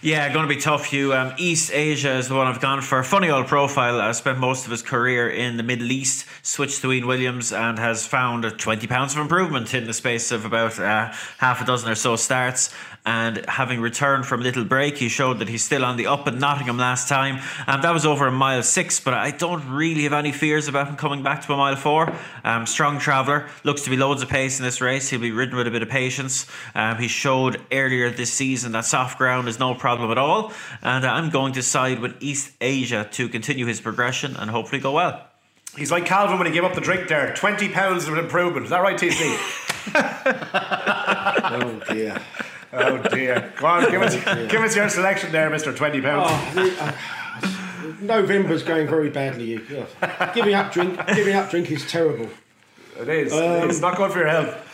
Yeah, 0.00 0.32
going 0.32 0.48
to 0.48 0.54
be 0.54 0.60
tough, 0.60 0.84
Hugh. 0.84 1.12
Um, 1.12 1.34
East 1.38 1.72
Asia 1.72 2.12
is 2.18 2.28
the 2.28 2.36
one 2.36 2.46
I've 2.46 2.60
gone 2.60 2.82
for. 2.82 3.02
Funny 3.02 3.30
old 3.30 3.48
profile. 3.48 4.00
Uh, 4.00 4.12
spent 4.12 4.38
most 4.38 4.64
of 4.64 4.70
his 4.70 4.80
career 4.80 5.28
in 5.28 5.56
the 5.56 5.64
Middle 5.64 5.90
East, 5.90 6.24
switched 6.44 6.82
to 6.82 6.92
Ian 6.92 7.08
Williams, 7.08 7.52
and 7.52 7.80
has 7.80 8.06
found 8.06 8.44
20 8.44 8.86
pounds 8.86 9.14
of 9.14 9.18
improvement 9.18 9.74
in 9.74 9.88
the 9.88 9.92
space 9.92 10.30
of 10.30 10.44
about 10.44 10.78
uh, 10.78 11.12
half 11.38 11.60
a 11.60 11.64
dozen 11.64 11.90
or 11.90 11.96
so 11.96 12.14
starts. 12.14 12.72
And 13.08 13.42
having 13.48 13.80
returned 13.80 14.26
from 14.26 14.40
a 14.40 14.42
little 14.42 14.64
break, 14.64 14.98
he 14.98 15.08
showed 15.08 15.38
that 15.38 15.48
he's 15.48 15.64
still 15.64 15.82
on 15.82 15.96
the 15.96 16.06
up 16.06 16.28
at 16.28 16.34
Nottingham 16.34 16.76
last 16.76 17.08
time. 17.08 17.40
and 17.66 17.82
that 17.82 17.94
was 17.94 18.04
over 18.04 18.26
a 18.26 18.30
mile 18.30 18.62
six, 18.62 19.00
but 19.00 19.14
I 19.14 19.30
don't 19.30 19.66
really 19.70 20.02
have 20.02 20.12
any 20.12 20.30
fears 20.30 20.68
about 20.68 20.88
him 20.88 20.96
coming 20.96 21.22
back 21.22 21.46
to 21.46 21.54
a 21.54 21.56
mile 21.56 21.74
four. 21.74 22.12
Um, 22.44 22.66
strong 22.66 22.98
traveller, 22.98 23.48
looks 23.64 23.80
to 23.84 23.90
be 23.90 23.96
loads 23.96 24.20
of 24.20 24.28
pace 24.28 24.58
in 24.58 24.64
this 24.66 24.82
race. 24.82 25.08
He'll 25.08 25.20
be 25.20 25.30
ridden 25.30 25.56
with 25.56 25.66
a 25.66 25.70
bit 25.70 25.80
of 25.80 25.88
patience. 25.88 26.46
Um, 26.74 26.98
he 26.98 27.08
showed 27.08 27.58
earlier 27.72 28.10
this 28.10 28.30
season 28.30 28.72
that 28.72 28.84
soft 28.84 29.16
ground 29.16 29.48
is 29.48 29.58
no 29.58 29.74
problem 29.74 30.10
at 30.10 30.18
all. 30.18 30.52
And 30.82 31.06
I'm 31.06 31.30
going 31.30 31.54
to 31.54 31.62
side 31.62 32.00
with 32.00 32.14
East 32.20 32.52
Asia 32.60 33.08
to 33.12 33.30
continue 33.30 33.64
his 33.64 33.80
progression 33.80 34.36
and 34.36 34.50
hopefully 34.50 34.82
go 34.82 34.92
well. 34.92 35.26
He's 35.78 35.90
like 35.90 36.04
Calvin 36.04 36.36
when 36.36 36.46
he 36.46 36.52
gave 36.52 36.64
up 36.64 36.74
the 36.74 36.82
drink 36.82 37.08
there. 37.08 37.32
20 37.34 37.70
pounds 37.70 38.06
of 38.06 38.18
improvement. 38.18 38.64
Is 38.64 38.70
that 38.70 38.82
right, 38.82 38.98
TC? 38.98 39.64
Oh 41.50 41.80
dear. 41.88 42.20
Oh, 42.72 42.98
dear. 43.08 43.52
Go 43.56 43.66
on, 43.66 43.90
give 43.90 44.02
us, 44.02 44.14
give 44.50 44.60
us 44.60 44.76
your 44.76 44.88
selection 44.88 45.32
there, 45.32 45.50
Mr. 45.50 45.74
20 45.74 46.00
pounds. 46.00 46.30
Oh, 46.56 46.76
uh, 46.80 47.94
November's 48.00 48.62
going 48.62 48.86
very 48.88 49.10
badly. 49.10 49.44
You 49.44 49.66
yeah. 49.70 50.32
giving 50.34 50.54
up 50.54 50.72
drink. 50.72 50.98
Giving 51.14 51.34
up 51.34 51.50
drink 51.50 51.70
is 51.70 51.88
terrible. 51.90 52.28
It 52.98 53.08
is. 53.08 53.32
Um, 53.32 53.68
it's 53.70 53.80
not 53.80 53.96
good 53.96 54.12
for 54.12 54.18
your 54.18 54.28
health. 54.28 54.64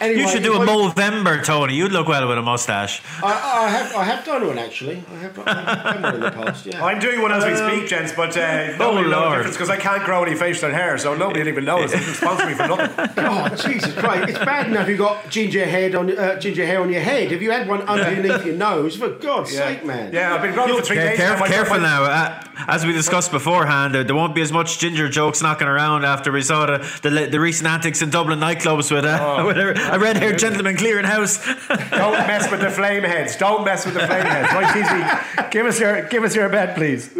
Anyway, 0.00 0.20
you 0.20 0.28
should 0.28 0.42
do 0.42 0.54
a 0.54 0.62
if 0.62 0.68
I- 0.68 0.72
Movember, 0.72 1.44
Tony. 1.44 1.74
You'd 1.74 1.92
look 1.92 2.08
well 2.08 2.26
with 2.28 2.36
a 2.38 2.42
mustache. 2.42 3.02
I, 3.22 3.32
I 3.64 3.68
have 3.68 3.94
I 3.94 4.04
have 4.04 4.24
done 4.24 4.46
one 4.46 4.58
actually. 4.58 5.02
I 5.12 5.16
have, 5.18 5.38
I 5.46 5.54
have 5.54 5.84
done 5.94 6.02
one 6.02 6.14
in 6.16 6.20
the 6.20 6.30
past. 6.30 6.66
Yeah. 6.66 6.84
I'm 6.84 6.98
doing 6.98 7.22
one 7.22 7.32
as 7.32 7.44
we 7.44 7.52
Um, 7.52 7.70
speak, 7.70 7.88
gents, 7.88 8.12
but 8.12 8.36
uh, 8.36 8.76
nobody 8.76 9.04
will 9.04 9.10
know 9.10 9.20
the 9.20 9.26
Lord. 9.26 9.36
difference 9.38 9.56
because 9.56 9.70
I 9.70 9.76
can't 9.76 10.04
grow 10.04 10.22
any 10.24 10.34
facial 10.36 10.70
hair, 10.70 10.98
so 10.98 11.14
nobody 11.14 11.40
will 11.40 11.48
even 11.48 11.64
notice. 11.64 11.92
It's 11.92 12.08
responsible 12.08 12.54
for 12.54 12.68
nothing. 12.68 13.24
Oh 13.26 13.48
Jesus 13.68 13.94
Christ! 13.94 14.28
It's 14.30 14.38
bad 14.38 14.66
enough 14.68 14.88
you've 14.88 14.98
got 14.98 15.28
ginger 15.30 15.64
head 15.64 15.94
on 15.94 16.16
uh, 16.16 16.38
ginger 16.38 16.66
hair 16.66 16.80
on 16.80 16.90
your 16.92 17.00
head. 17.00 17.30
Have 17.32 17.40
you 17.42 17.50
had 17.50 17.66
one 17.68 17.82
underneath 17.82 18.44
your 18.44 18.56
nose? 18.56 18.96
For 18.96 19.08
God's 19.10 19.50
sake, 19.52 19.84
man! 19.84 20.12
Yeah, 20.12 20.34
I've 20.34 20.42
been 20.42 20.52
growing 20.52 20.74
for 20.76 20.82
three 20.82 20.96
Care- 20.96 21.08
days. 21.10 21.16
care- 21.18 21.38
now. 21.38 21.44
Careful 21.46 21.80
now. 21.80 22.04
Uh, 22.04 22.40
as 22.68 22.84
we 22.86 22.92
discussed 22.92 23.30
beforehand, 23.32 23.94
there, 23.94 24.04
there 24.04 24.14
won't 24.14 24.34
be 24.34 24.40
as 24.42 24.52
much 24.52 24.78
ginger 24.78 25.08
jokes 25.08 25.42
knocking 25.42 25.66
around 25.68 26.04
after 26.04 26.30
we 26.32 26.42
saw 26.42 26.66
the 26.66 26.78
the, 27.02 27.26
the 27.26 27.40
recent 27.40 27.68
antics 27.68 28.02
in 28.02 28.10
Dublin 28.10 28.38
nightclubs 28.40 28.90
with, 28.92 29.04
uh, 29.04 29.42
with 29.46 29.56
a, 29.90 29.96
a 29.96 29.98
red-haired 29.98 30.38
gentleman 30.38 30.76
clearing 30.76 31.04
house. 31.04 31.44
Don't 31.90 32.26
mess 32.26 32.50
with 32.50 32.60
the 32.60 32.70
flame 32.70 33.02
heads. 33.02 33.36
Don't 33.36 33.64
mess 33.64 33.84
with 33.84 33.94
the 33.94 34.06
flame 34.06 34.26
heads. 34.26 34.52
Right, 34.52 34.72
Cheesy, 34.72 35.50
give 35.50 35.66
us 35.66 35.80
your 35.80 36.02
give 36.08 36.24
us 36.24 36.34
your 36.34 36.48
bet, 36.48 36.74
please. 36.76 37.10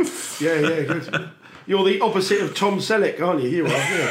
yeah, 0.40 0.58
yeah. 0.58 0.82
Good. 0.82 1.30
You're 1.66 1.84
the 1.84 2.00
opposite 2.00 2.42
of 2.42 2.54
Tom 2.54 2.78
Selleck, 2.78 3.20
aren't 3.20 3.42
you? 3.42 3.48
You 3.48 3.66
are. 3.66 3.70
Yeah. 3.70 4.10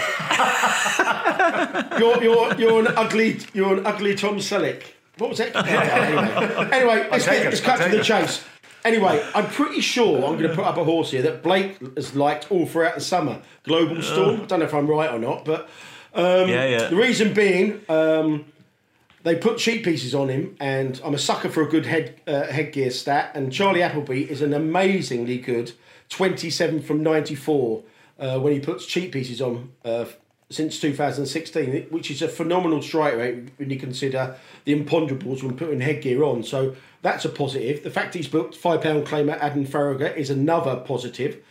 you're 1.99 2.23
you're 2.23 2.55
you're 2.55 2.79
an 2.79 2.87
ugly 2.95 3.39
you're 3.53 3.77
an 3.77 3.85
ugly 3.85 4.15
Tom 4.15 4.37
Selleck. 4.37 4.83
What 5.17 5.29
was 5.29 5.37
that? 5.37 5.55
anyway, 5.67 6.69
anyway 6.71 7.07
let's, 7.11 7.25
get, 7.25 7.45
it, 7.45 7.45
let's 7.45 7.61
cut 7.61 7.77
to 7.77 7.89
the 7.89 7.97
take 7.97 8.05
chase. 8.05 8.43
Anyway, 8.83 9.23
I'm 9.33 9.47
pretty 9.47 9.79
sure 9.79 10.17
I'm 10.17 10.37
going 10.37 10.49
to 10.49 10.55
put 10.55 10.65
up 10.65 10.77
a 10.77 10.83
horse 10.83 11.11
here 11.11 11.21
that 11.21 11.41
Blake 11.41 11.79
has 11.95 12.15
liked 12.15 12.51
all 12.51 12.65
throughout 12.65 12.95
the 12.95 13.01
summer. 13.01 13.41
Global 13.63 14.01
Storm. 14.01 14.41
I 14.41 14.45
don't 14.45 14.59
know 14.59 14.65
if 14.65 14.73
I'm 14.73 14.87
right 14.87 15.09
or 15.09 15.19
not, 15.19 15.45
but 15.45 15.69
yeah, 16.15 16.65
yeah. 16.65 16.87
the 16.87 16.95
reason 16.95 17.33
being, 17.33 17.81
um, 17.89 18.45
they 19.23 19.35
put 19.35 19.57
cheekpieces 19.57 20.17
on 20.19 20.29
him, 20.29 20.55
and 20.59 20.99
I'm 21.03 21.13
a 21.13 21.19
sucker 21.19 21.49
for 21.49 21.61
a 21.61 21.69
good 21.69 21.85
head 21.85 22.21
uh, 22.27 22.43
headgear 22.47 22.91
stat. 22.91 23.31
And 23.35 23.51
Charlie 23.51 23.81
Appleby 23.81 24.29
is 24.29 24.41
an 24.41 24.53
amazingly 24.53 25.37
good 25.37 25.71
27 26.09 26.81
from 26.81 27.01
94 27.01 27.83
uh, 28.19 28.39
when 28.39 28.53
he 28.53 28.59
puts 28.59 28.85
cheekpieces 28.85 29.41
on 29.41 29.71
uh, 29.85 30.05
since 30.49 30.79
2016, 30.79 31.87
which 31.89 32.11
is 32.11 32.21
a 32.21 32.27
phenomenal 32.27 32.81
strike 32.81 33.15
rate 33.15 33.49
when 33.57 33.69
you 33.69 33.79
consider 33.79 34.35
the 34.65 34.75
imponderables 34.75 35.41
when 35.41 35.57
putting 35.57 35.81
headgear 35.81 36.23
on. 36.23 36.43
So 36.43 36.75
that's 37.01 37.25
a 37.25 37.29
positive. 37.29 37.83
The 37.83 37.89
fact 37.89 38.13
he's 38.13 38.27
booked 38.27 38.55
five 38.55 38.81
pound 38.81 39.07
claimer 39.07 39.37
Adam 39.39 39.65
Farragher 39.65 40.15
is 40.15 40.29
another 40.29 40.75
positive 40.75 41.41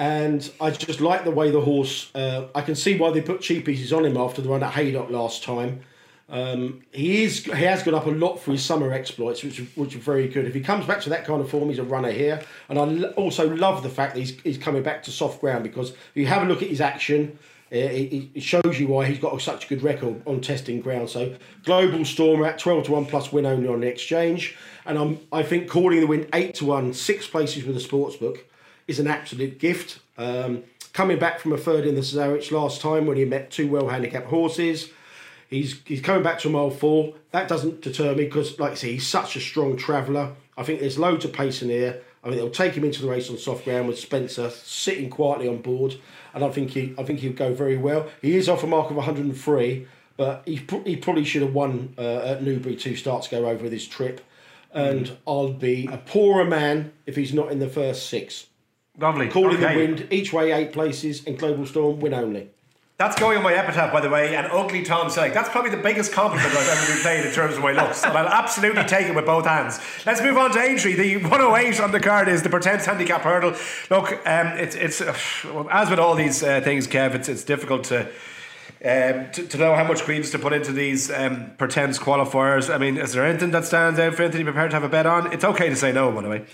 and 0.00 0.50
I 0.62 0.70
just 0.70 1.02
like 1.02 1.24
the 1.24 1.30
way 1.30 1.50
the 1.50 1.60
horse. 1.60 2.10
Uh, 2.14 2.46
I 2.54 2.62
can 2.62 2.74
see 2.74 2.96
why 2.96 3.10
they 3.10 3.20
put 3.20 3.40
cheekpieces 3.40 3.94
on 3.94 4.06
him 4.06 4.16
after 4.16 4.40
the 4.40 4.48
run 4.48 4.62
at 4.62 4.72
Haydock 4.72 5.10
last 5.10 5.44
time. 5.44 5.82
Um, 6.30 6.82
he 6.90 7.24
is 7.24 7.44
he 7.44 7.50
has 7.64 7.82
gone 7.82 7.94
up 7.94 8.06
a 8.06 8.10
lot 8.10 8.38
for 8.40 8.52
his 8.52 8.64
summer 8.64 8.92
exploits, 8.92 9.44
which 9.44 9.58
which 9.74 9.94
are 9.94 9.98
very 9.98 10.26
good. 10.26 10.46
If 10.46 10.54
he 10.54 10.62
comes 10.62 10.86
back 10.86 11.02
to 11.02 11.10
that 11.10 11.26
kind 11.26 11.42
of 11.42 11.50
form, 11.50 11.68
he's 11.68 11.78
a 11.78 11.84
runner 11.84 12.10
here. 12.10 12.40
And 12.70 12.78
I 12.78 12.82
l- 12.82 13.10
also 13.10 13.54
love 13.54 13.82
the 13.82 13.90
fact 13.90 14.14
that 14.14 14.20
he's, 14.20 14.40
he's 14.40 14.56
coming 14.56 14.82
back 14.82 15.02
to 15.02 15.10
soft 15.10 15.40
ground 15.42 15.64
because 15.64 15.90
if 15.90 16.14
you 16.14 16.26
have 16.26 16.44
a 16.44 16.46
look 16.46 16.62
at 16.62 16.68
his 16.68 16.80
action, 16.80 17.38
uh, 17.70 17.76
it, 17.76 18.30
it 18.34 18.42
shows 18.42 18.80
you 18.80 18.86
why 18.86 19.04
he's 19.04 19.18
got 19.18 19.38
such 19.42 19.66
a 19.66 19.68
good 19.68 19.82
record 19.82 20.22
on 20.26 20.40
testing 20.40 20.80
ground. 20.80 21.10
So 21.10 21.36
Global 21.64 22.06
Storm 22.06 22.42
at 22.44 22.58
twelve 22.58 22.84
to 22.84 22.92
one 22.92 23.04
plus 23.04 23.32
win 23.32 23.44
only 23.44 23.68
on 23.68 23.80
the 23.80 23.88
exchange, 23.88 24.56
and 24.86 24.96
I'm 24.96 25.20
I 25.30 25.42
think 25.42 25.68
calling 25.68 26.00
the 26.00 26.06
win 26.06 26.26
eight 26.32 26.54
to 26.54 26.64
one, 26.64 26.94
six 26.94 27.26
places 27.26 27.64
with 27.64 27.76
a 27.76 27.80
sports 27.80 28.16
book 28.16 28.46
is 28.90 28.98
an 28.98 29.06
absolute 29.06 29.58
gift. 29.58 30.00
Um, 30.18 30.64
coming 30.92 31.18
back 31.18 31.38
from 31.38 31.52
a 31.52 31.56
third 31.56 31.86
in 31.86 31.94
the 31.94 32.00
Cesarewitch 32.00 32.50
last 32.50 32.80
time 32.80 33.06
when 33.06 33.16
he 33.16 33.24
met 33.24 33.50
two 33.50 33.68
well 33.68 33.88
handicapped 33.88 34.26
horses. 34.26 34.90
He's, 35.48 35.80
he's 35.84 36.00
coming 36.00 36.22
back 36.22 36.40
to 36.40 36.48
a 36.48 36.50
mile 36.50 36.70
four. 36.70 37.14
That 37.30 37.48
doesn't 37.48 37.80
deter 37.80 38.14
me 38.14 38.24
because, 38.24 38.58
like 38.58 38.72
I 38.72 38.74
say, 38.74 38.92
he's 38.92 39.06
such 39.06 39.34
a 39.36 39.40
strong 39.40 39.76
traveller. 39.76 40.34
I 40.56 40.62
think 40.62 40.80
there's 40.80 40.98
loads 40.98 41.24
of 41.24 41.32
pace 41.32 41.62
in 41.62 41.70
here. 41.70 42.02
I 42.22 42.28
think 42.28 42.40
they'll 42.40 42.50
take 42.50 42.74
him 42.74 42.84
into 42.84 43.00
the 43.00 43.08
race 43.08 43.30
on 43.30 43.38
soft 43.38 43.64
ground 43.64 43.88
with 43.88 43.98
Spencer 43.98 44.50
sitting 44.50 45.08
quietly 45.08 45.48
on 45.48 45.62
board, 45.62 45.96
and 46.34 46.44
I 46.44 46.50
think 46.50 46.70
he 46.70 46.94
I 46.98 47.04
think 47.04 47.20
he'll 47.20 47.32
go 47.32 47.54
very 47.54 47.78
well. 47.78 48.08
He 48.20 48.36
is 48.36 48.48
off 48.48 48.62
a 48.62 48.66
mark 48.66 48.90
of 48.90 48.96
103, 48.96 49.86
but 50.18 50.42
he 50.44 50.60
he 50.84 50.96
probably 50.96 51.24
should 51.24 51.42
have 51.42 51.54
won 51.54 51.94
uh, 51.96 52.18
at 52.18 52.42
Newbury 52.42 52.76
two 52.76 52.94
starts 52.94 53.26
go 53.26 53.48
over 53.48 53.70
this 53.70 53.88
trip, 53.88 54.20
and 54.70 55.16
I'll 55.26 55.54
be 55.54 55.88
a 55.90 55.96
poorer 55.96 56.44
man 56.44 56.92
if 57.06 57.16
he's 57.16 57.32
not 57.32 57.50
in 57.50 57.58
the 57.58 57.68
first 57.68 58.10
six. 58.10 58.46
Lovely. 59.00 59.28
Calling 59.28 59.56
Okay. 59.56 59.74
the 59.74 59.80
wind 59.80 60.06
each 60.10 60.32
way 60.32 60.52
eight 60.52 60.72
places 60.72 61.24
and 61.26 61.38
Global 61.38 61.66
Storm 61.66 62.00
win 62.00 62.14
only. 62.14 62.48
That's 62.98 63.18
going 63.18 63.38
on 63.38 63.42
my 63.42 63.54
epitaph, 63.54 63.94
by 63.94 64.00
the 64.02 64.10
way, 64.10 64.36
and 64.36 64.46
ugly 64.52 64.82
Tom 64.82 65.06
Selleck. 65.08 65.32
That's 65.32 65.48
probably 65.48 65.70
the 65.70 65.78
biggest 65.78 66.12
compliment 66.12 66.54
I've 66.54 66.68
ever 66.68 66.92
been 66.92 67.02
paid 67.02 67.24
in 67.24 67.32
terms 67.32 67.56
of 67.56 67.62
my 67.62 67.72
looks, 67.72 68.04
and 68.04 68.12
I'll 68.12 68.28
absolutely 68.28 68.84
take 68.84 69.06
it 69.06 69.14
with 69.14 69.24
both 69.24 69.46
hands. 69.46 69.80
Let's 70.04 70.20
move 70.20 70.36
on 70.36 70.50
to 70.50 70.58
Aintree. 70.60 70.92
The 70.96 71.16
108 71.16 71.80
on 71.80 71.92
the 71.92 72.00
card 72.00 72.28
is 72.28 72.42
the 72.42 72.50
Pertemps 72.50 72.84
handicap 72.84 73.22
hurdle. 73.22 73.54
Look, 73.88 74.12
um, 74.26 74.48
it's 74.48 74.74
it's 74.76 75.00
as 75.70 75.88
with 75.88 75.98
all 75.98 76.14
these 76.14 76.42
uh, 76.42 76.60
things, 76.60 76.86
Kev, 76.86 77.14
it's 77.14 77.28
it's 77.30 77.42
difficult 77.44 77.84
to. 77.84 78.06
Um, 78.82 79.30
to, 79.32 79.46
to 79.46 79.58
know 79.58 79.74
how 79.74 79.84
much 79.84 80.04
greens 80.06 80.30
to 80.30 80.38
put 80.38 80.54
into 80.54 80.72
these 80.72 81.10
um, 81.10 81.50
Pertemps 81.58 81.98
qualifiers. 81.98 82.72
I 82.74 82.78
mean, 82.78 82.96
is 82.96 83.12
there 83.12 83.26
anything 83.26 83.50
that 83.50 83.66
stands 83.66 83.98
out 83.98 84.14
for 84.14 84.22
Anthony 84.22 84.42
prepared 84.44 84.70
to 84.70 84.76
have 84.76 84.84
a 84.84 84.88
bet 84.88 85.04
on? 85.04 85.30
It's 85.34 85.44
okay 85.44 85.68
to 85.68 85.76
say 85.76 85.92
no, 85.92 86.10
by 86.12 86.22
the 86.22 86.30
way. 86.30 86.44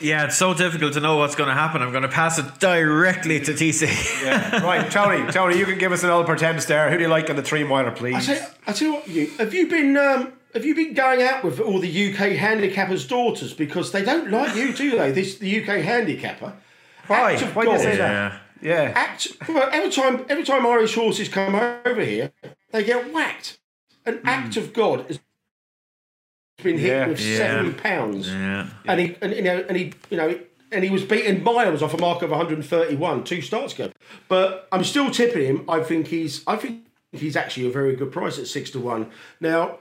Yeah, 0.00 0.26
it's 0.26 0.36
so 0.36 0.52
difficult 0.52 0.92
to 0.94 1.00
know 1.00 1.16
what's 1.16 1.34
going 1.34 1.48
to 1.48 1.54
happen. 1.54 1.80
I'm 1.82 1.90
going 1.90 2.02
to 2.02 2.08
pass 2.08 2.38
it 2.38 2.58
directly 2.60 3.40
to 3.40 3.52
TC. 3.52 4.22
Yeah. 4.24 4.62
right, 4.64 4.90
Tony, 4.90 5.30
Tony, 5.32 5.58
you 5.58 5.64
can 5.64 5.78
give 5.78 5.92
us 5.92 6.02
an 6.04 6.10
old 6.10 6.26
Pertemps 6.26 6.66
there. 6.66 6.90
Who 6.90 6.96
do 6.98 7.02
you 7.04 7.08
like 7.08 7.30
in 7.30 7.36
the 7.36 7.42
three 7.42 7.64
miler, 7.64 7.90
I 7.90 7.94
please? 7.94 8.26
tell, 8.26 8.34
you- 8.36 8.42
I 8.66 8.72
tell 8.72 8.88
you 8.88 8.94
what, 8.94 9.08
you 9.08 9.26
have 9.38 9.54
you 9.54 9.66
been 9.68 9.96
um, 9.96 10.32
have 10.52 10.64
you 10.64 10.74
been 10.74 10.92
going 10.94 11.22
out 11.22 11.44
with 11.44 11.60
all 11.60 11.78
the 11.78 11.88
UK 12.12 12.30
handicappers' 12.36 13.08
daughters 13.08 13.52
because 13.54 13.92
they 13.92 14.04
don't 14.04 14.30
like 14.30 14.54
you, 14.54 14.72
do 14.72 14.96
they? 14.98 15.12
This 15.12 15.36
the 15.38 15.60
UK 15.62 15.80
handicapper. 15.82 16.52
Why? 17.06 17.32
Act 17.34 17.42
of 17.42 17.56
Why 17.56 17.64
do 17.64 17.70
you 17.70 17.76
God. 17.76 17.82
say 17.82 17.96
that? 17.96 18.40
Yeah. 18.62 18.84
Yeah. 18.86 18.92
Act 18.94 19.28
well, 19.48 19.68
every 19.72 19.90
time 19.90 20.24
every 20.28 20.44
time 20.44 20.66
Irish 20.66 20.94
horses 20.94 21.28
come 21.28 21.54
over 21.54 22.02
here, 22.02 22.32
they 22.72 22.84
get 22.84 23.12
whacked. 23.12 23.58
An 24.04 24.20
act 24.24 24.56
of 24.56 24.72
God 24.72 25.06
has 25.08 25.20
been 26.62 26.78
hit 26.78 26.88
Yeah. 26.88 27.06
with 27.08 27.20
Yeah. 27.20 27.36
seven 27.36 27.74
pounds. 27.74 28.28
Yeah. 28.28 28.68
and 28.86 29.00
he 29.00 29.16
and 29.20 29.34
you 29.34 29.42
know 29.42 29.64
and 29.68 29.76
he 29.76 29.92
you 30.10 30.16
know 30.16 30.38
and 30.72 30.82
he 30.84 30.90
was 30.90 31.04
beaten 31.04 31.42
miles 31.44 31.82
off 31.82 31.94
a 31.94 31.98
mark 31.98 32.22
of 32.22 32.30
131 32.30 33.24
two 33.24 33.40
starts 33.40 33.74
ago. 33.74 33.90
But 34.28 34.66
I'm 34.72 34.84
still 34.84 35.10
tipping 35.10 35.44
him. 35.44 35.64
I 35.68 35.80
think 35.80 36.08
he's 36.08 36.42
I 36.46 36.56
think 36.56 36.86
he's 37.12 37.36
actually 37.36 37.66
a 37.66 37.70
very 37.70 37.94
good 37.94 38.10
price 38.12 38.38
at 38.38 38.46
six 38.46 38.70
to 38.70 38.80
one. 38.80 39.10
Now, 39.40 39.78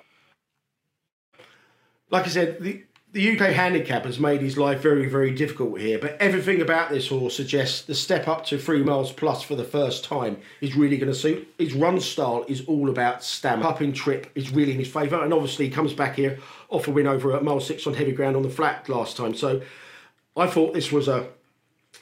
like 2.12 2.26
I 2.26 2.30
said, 2.30 2.62
the 2.62 2.84
the 3.16 3.32
UK 3.32 3.54
handicap 3.54 4.04
has 4.04 4.20
made 4.20 4.42
his 4.42 4.58
life 4.58 4.82
very, 4.82 5.08
very 5.08 5.32
difficult 5.32 5.80
here, 5.80 5.98
but 5.98 6.18
everything 6.20 6.62
about 6.62 6.90
this 6.90 7.08
horse 7.08 7.34
suggests 7.34 7.82
the 7.84 7.96
step 7.96 8.28
up 8.28 8.46
to 8.46 8.58
three 8.58 8.84
miles 8.84 9.14
plus 9.14 9.42
for 9.42 9.56
the 9.56 9.64
first 9.64 10.04
time 10.04 10.36
is 10.60 10.76
really 10.76 10.98
going 10.98 11.12
to 11.12 11.18
suit. 11.18 11.48
His 11.58 11.74
run 11.74 12.02
style 12.02 12.44
is 12.50 12.66
all 12.66 12.90
about 12.90 13.24
stamina. 13.24 13.70
Up 13.70 13.82
in 13.82 13.94
trip 13.94 14.30
is 14.36 14.52
really 14.52 14.74
in 14.74 14.80
his 14.80 14.92
favour, 14.92 15.24
and 15.24 15.34
obviously 15.34 15.64
he 15.64 15.72
comes 15.72 15.94
back 15.94 16.18
here 16.18 16.40
off 16.68 16.90
a 16.90 16.92
win 16.92 17.08
over 17.08 17.34
at 17.34 17.42
mile 17.42 17.62
six 17.62 17.88
on 17.88 17.94
heavy 17.94 18.12
ground 18.12 18.36
on 18.36 18.44
the 18.44 18.50
flat 18.50 18.90
last 18.90 19.16
time. 19.16 19.34
So 19.34 19.62
I 20.36 20.48
thought 20.48 20.74
this 20.74 20.92
was 20.92 21.08
a. 21.08 21.30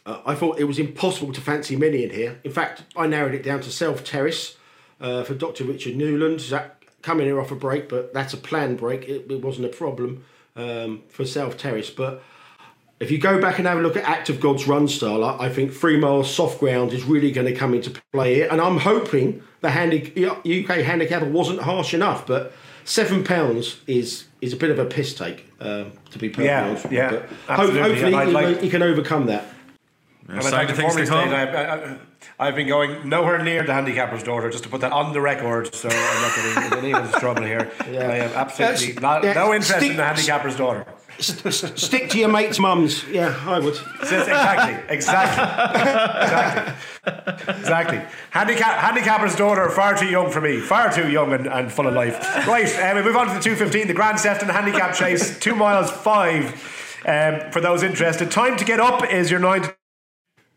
Uh, 0.08 0.20
I 0.26 0.34
thought 0.34 0.58
it 0.58 0.64
was 0.64 0.80
impossible 0.80 1.32
to 1.34 1.42
fancy 1.42 1.76
many 1.76 2.04
in 2.04 2.10
here. 2.10 2.40
In 2.44 2.52
fact, 2.52 2.86
I 2.98 3.06
narrowed 3.06 3.36
it 3.36 3.44
down 3.44 3.62
to 3.62 3.72
South 3.72 4.04
Terrace 4.04 4.58
uh, 5.00 5.24
for 5.24 5.36
Dr. 5.36 5.64
Richard 5.66 5.96
Newland. 5.96 6.42
Zach 6.42 6.88
coming 7.04 7.28
here 7.28 7.40
off 7.40 7.52
a 7.52 7.56
break, 7.56 7.88
but 7.88 8.16
that's 8.16 8.34
a 8.34 8.38
planned 8.38 8.80
break. 8.80 9.08
It, 9.08 9.30
it 9.30 9.44
wasn't 9.44 9.68
a 9.68 9.70
problem 9.70 10.26
um, 10.56 11.04
for 11.10 11.26
South 11.26 11.58
Terrace. 11.58 11.90
But 11.90 12.22
if 13.00 13.12
you 13.12 13.18
go 13.18 13.42
back 13.42 13.58
and 13.58 13.68
have 13.68 13.78
a 13.78 13.82
look 13.82 13.98
at 13.98 14.04
Act 14.04 14.30
of 14.30 14.40
God's 14.40 14.68
run 14.68 14.88
style, 14.88 15.24
I, 15.24 15.46
I 15.46 15.50
think 15.50 15.74
three 15.74 15.98
miles 15.98 16.34
soft 16.34 16.60
ground 16.60 16.94
is 16.94 17.04
really 17.04 17.32
going 17.32 17.48
to 17.48 17.54
come 17.56 17.74
into 17.74 17.92
play 18.12 18.36
here. 18.36 18.48
And 18.52 18.62
I'm 18.62 18.78
hoping 18.78 19.42
the 19.62 19.70
handi- 19.72 20.26
UK 20.28 20.78
handicapper 20.84 21.26
wasn't 21.26 21.62
harsh 21.62 21.94
enough, 21.94 22.26
but 22.28 22.54
seven 22.86 23.24
pounds 23.24 23.80
is 23.88 24.26
is 24.42 24.52
a 24.52 24.58
bit 24.58 24.70
of 24.70 24.78
a 24.78 24.84
piss 24.86 25.14
take, 25.14 25.50
um, 25.62 25.94
to 26.12 26.20
be 26.20 26.28
perfectly 26.28 26.46
Yeah, 26.48 26.68
honest 26.68 26.92
yeah, 26.92 27.10
But 27.12 27.22
ho- 27.22 27.36
absolutely. 27.48 27.82
hopefully 27.82 28.26
he, 28.26 28.32
like- 28.34 28.62
he 28.62 28.70
can 28.70 28.82
overcome 28.84 29.26
that. 29.28 29.46
And 30.30 30.42
Sign 30.44 30.54
I'd 30.54 30.58
like 30.58 30.70
of 30.70 30.76
to 30.76 30.82
things 30.82 30.96
to 30.96 31.06
formally 31.06 31.36
come. 31.36 31.50
state 31.50 31.56
I, 31.56 31.76
I, 32.44 32.48
I've 32.48 32.56
been 32.56 32.68
going 32.68 33.10
nowhere 33.10 33.44
near 33.44 33.64
the 33.66 33.74
handicapper's 33.74 34.24
daughter, 34.24 34.50
just 34.50 34.64
to 34.64 34.70
put 34.70 34.80
that 34.82 34.94
on 34.94 35.12
the 35.12 35.20
record, 35.20 35.74
so 35.76 35.90
I'm 35.90 36.22
not 36.22 36.36
getting 36.36 36.64
in 36.80 36.86
anyone's 36.86 37.12
trouble 37.20 37.44
here. 37.44 37.70
Yeah. 37.92 38.10
I 38.10 38.14
have 38.16 38.34
absolutely 38.34 38.88
Yes, 38.94 39.00
not, 39.02 39.24
yeah, 39.24 39.34
no 39.34 39.54
interest 39.54 39.76
stick- 39.78 39.92
in 39.92 39.98
the 39.98 40.04
handicapper's 40.06 40.56
daughter. 40.56 40.86
S- 41.20 41.46
s- 41.46 41.74
Stick 41.84 42.10
to 42.12 42.18
your 42.18 42.30
mates' 42.30 42.58
mums. 42.60 43.04
Yeah, 43.10 43.38
I 43.46 43.60
would. 43.60 43.78
Exactly, 44.02 44.96
exactly, 44.96 45.44
exactly, 46.24 47.54
exactly. 47.60 48.02
Handicap, 48.32 48.78
handicapper's 48.80 49.36
daughter, 49.36 49.70
far 49.70 49.96
too 49.98 50.08
young 50.08 50.32
for 50.32 50.42
me, 50.42 50.60
far 50.60 50.92
too 50.92 51.10
young 51.12 51.34
and, 51.34 51.48
and 51.48 51.72
full 51.72 51.86
of 51.88 51.94
life. 51.94 52.18
Right, 52.48 52.68
uh, 52.80 52.94
we 52.96 53.04
move 53.04 53.16
on 53.16 53.28
to 53.28 53.34
the 53.34 53.40
215, 53.42 53.88
the 53.88 53.94
Grand 53.94 54.20
Sefton 54.20 54.50
Handicap 54.50 54.96
Chase, 54.96 55.38
two 55.40 55.56
miles 55.56 55.92
five. 55.92 56.46
Um, 57.06 57.52
for 57.52 57.60
those 57.60 57.84
interested, 57.84 58.32
time 58.32 58.56
to 58.58 58.64
get 58.66 58.80
up 58.80 59.04
is 59.12 59.30
your 59.30 59.42
nine 59.42 59.62
to 59.64 59.76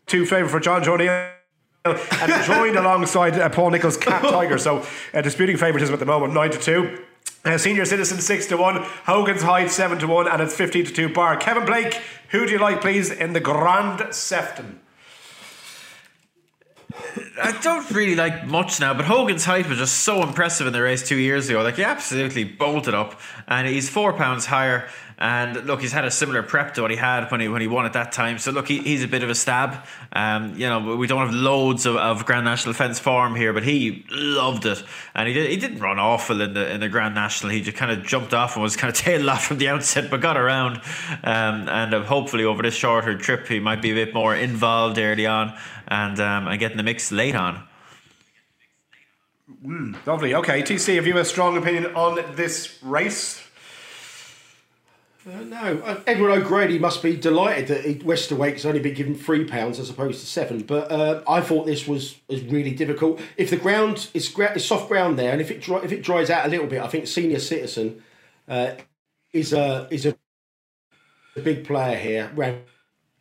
two 0.07 0.25
favourite 0.25 0.51
for 0.51 0.59
John 0.59 0.87
O'Neill. 0.87 1.31
And 1.85 2.43
joined 2.45 2.75
alongside 2.77 3.39
uh, 3.39 3.47
Paul 3.47 3.69
Nichols' 3.69 3.95
Cat 3.95 4.21
Tiger. 4.21 4.57
So, 4.57 4.85
uh, 5.13 5.21
disputing 5.21 5.55
favouritism 5.55 5.93
at 5.93 5.99
the 5.99 6.05
moment, 6.05 6.33
9 6.33 6.51
to 6.51 6.57
2. 6.59 7.05
Uh, 7.45 7.57
senior 7.57 7.85
citizen 7.85 8.19
six 8.19 8.45
to 8.47 8.57
one, 8.57 8.83
Hogan's 9.05 9.41
Heights 9.41 9.73
seven 9.73 9.97
to 9.99 10.07
one, 10.07 10.27
and 10.27 10.41
it's 10.41 10.53
fifteen 10.53 10.83
to 10.83 10.91
two 10.91 11.07
bar. 11.07 11.37
Kevin 11.37 11.65
Blake, 11.65 12.01
who 12.31 12.45
do 12.45 12.51
you 12.51 12.59
like, 12.59 12.81
please, 12.81 13.09
in 13.09 13.31
the 13.31 13.39
Grand 13.39 14.13
Sefton? 14.13 14.81
I 17.41 17.57
don't 17.61 17.89
really 17.91 18.15
like 18.15 18.47
much 18.47 18.81
now, 18.81 18.93
but 18.93 19.05
Hogan's 19.05 19.45
height 19.45 19.69
was 19.69 19.77
just 19.77 19.99
so 19.99 20.23
impressive 20.23 20.67
in 20.67 20.73
the 20.73 20.81
race 20.81 21.07
two 21.07 21.17
years 21.17 21.49
ago. 21.49 21.61
Like 21.61 21.75
he 21.75 21.83
absolutely 21.83 22.43
bolted 22.43 22.93
up, 22.93 23.19
and 23.47 23.65
he's 23.65 23.89
four 23.89 24.11
pounds 24.11 24.47
higher. 24.47 24.89
And 25.19 25.65
look, 25.65 25.81
he's 25.81 25.91
had 25.91 26.05
a 26.05 26.11
similar 26.11 26.43
prep 26.43 26.75
to 26.75 26.83
what 26.83 26.91
he 26.91 26.97
had 26.97 27.31
when 27.31 27.41
he 27.41 27.47
when 27.47 27.59
he 27.59 27.67
won 27.67 27.85
at 27.85 27.93
that 27.93 28.11
time. 28.11 28.37
So 28.37 28.51
look, 28.51 28.67
he, 28.67 28.77
he's 28.79 29.03
a 29.03 29.07
bit 29.07 29.23
of 29.23 29.31
a 29.31 29.35
stab. 29.35 29.83
Um, 30.13 30.53
you 30.55 30.67
know, 30.67 30.95
we 30.95 31.07
don't 31.07 31.25
have 31.25 31.33
loads 31.33 31.87
of, 31.87 31.95
of 31.95 32.25
Grand 32.25 32.45
National 32.45 32.75
fence 32.75 32.99
form 32.99 33.35
here, 33.35 33.51
but 33.51 33.63
he 33.63 34.05
loved 34.11 34.67
it, 34.67 34.83
and 35.15 35.27
he 35.27 35.33
did. 35.33 35.49
He 35.49 35.57
didn't 35.57 35.79
run 35.79 35.97
awful 35.97 36.39
in 36.39 36.53
the 36.53 36.71
in 36.71 36.81
the 36.81 36.89
Grand 36.89 37.15
National. 37.15 37.51
He 37.51 37.61
just 37.61 37.75
kind 37.75 37.91
of 37.91 38.05
jumped 38.05 38.35
off 38.35 38.55
and 38.55 38.61
was 38.61 38.75
kind 38.75 38.93
of 38.93 38.99
tailed 38.99 39.27
off 39.27 39.45
from 39.45 39.57
the 39.57 39.69
outset, 39.69 40.11
but 40.11 40.21
got 40.21 40.37
around. 40.37 40.81
Um, 41.23 41.67
and 41.67 41.95
uh, 41.95 42.03
hopefully 42.03 42.43
over 42.43 42.61
this 42.61 42.75
shorter 42.75 43.17
trip, 43.17 43.47
he 43.47 43.59
might 43.59 43.81
be 43.81 43.89
a 43.89 43.95
bit 43.95 44.13
more 44.13 44.35
involved 44.35 44.99
early 44.99 45.25
on 45.25 45.57
and 45.87 46.19
um, 46.19 46.47
and 46.47 46.59
get 46.59 46.71
in 46.71 46.77
the 46.77 46.83
mix 46.83 47.11
late 47.11 47.35
on. 47.35 47.63
Mm, 49.65 50.05
lovely. 50.05 50.35
Okay, 50.35 50.61
TC, 50.61 50.95
have 50.95 51.07
you 51.07 51.17
a 51.17 51.25
strong 51.25 51.57
opinion 51.57 51.87
on 51.95 52.35
this 52.35 52.77
race? 52.83 53.46
Uh, 55.27 55.41
no, 55.41 56.01
Edward 56.07 56.31
O'Grady 56.31 56.79
must 56.79 57.03
be 57.03 57.17
delighted 57.17 57.67
that 57.67 57.83
he, 57.83 57.95
Westerwaite's 57.95 58.65
only 58.65 58.79
been 58.79 58.93
given 58.93 59.13
three 59.13 59.43
pounds 59.43 59.77
as 59.77 59.89
opposed 59.89 60.21
to 60.21 60.25
seven. 60.25 60.61
But 60.61 60.89
uh, 60.89 61.21
I 61.27 61.41
thought 61.41 61.65
this 61.65 61.85
was, 61.85 62.15
was 62.29 62.41
really 62.43 62.71
difficult. 62.71 63.19
If 63.35 63.49
the 63.49 63.57
ground 63.57 64.07
is, 64.13 64.33
soft 64.65 64.87
ground 64.87 65.19
there, 65.19 65.33
and 65.33 65.41
if 65.41 65.51
it 65.51 65.61
dry, 65.61 65.81
if 65.83 65.91
it 65.91 66.01
dries 66.01 66.29
out 66.29 66.45
a 66.45 66.49
little 66.49 66.67
bit, 66.67 66.81
I 66.81 66.87
think 66.87 67.07
Senior 67.07 67.39
Citizen 67.39 68.03
uh, 68.47 68.75
is 69.33 69.51
a 69.51 69.87
is 69.91 70.05
a, 70.05 70.15
big 71.41 71.65
player 71.65 71.97
here. 71.97 72.31
Ran 72.33 72.61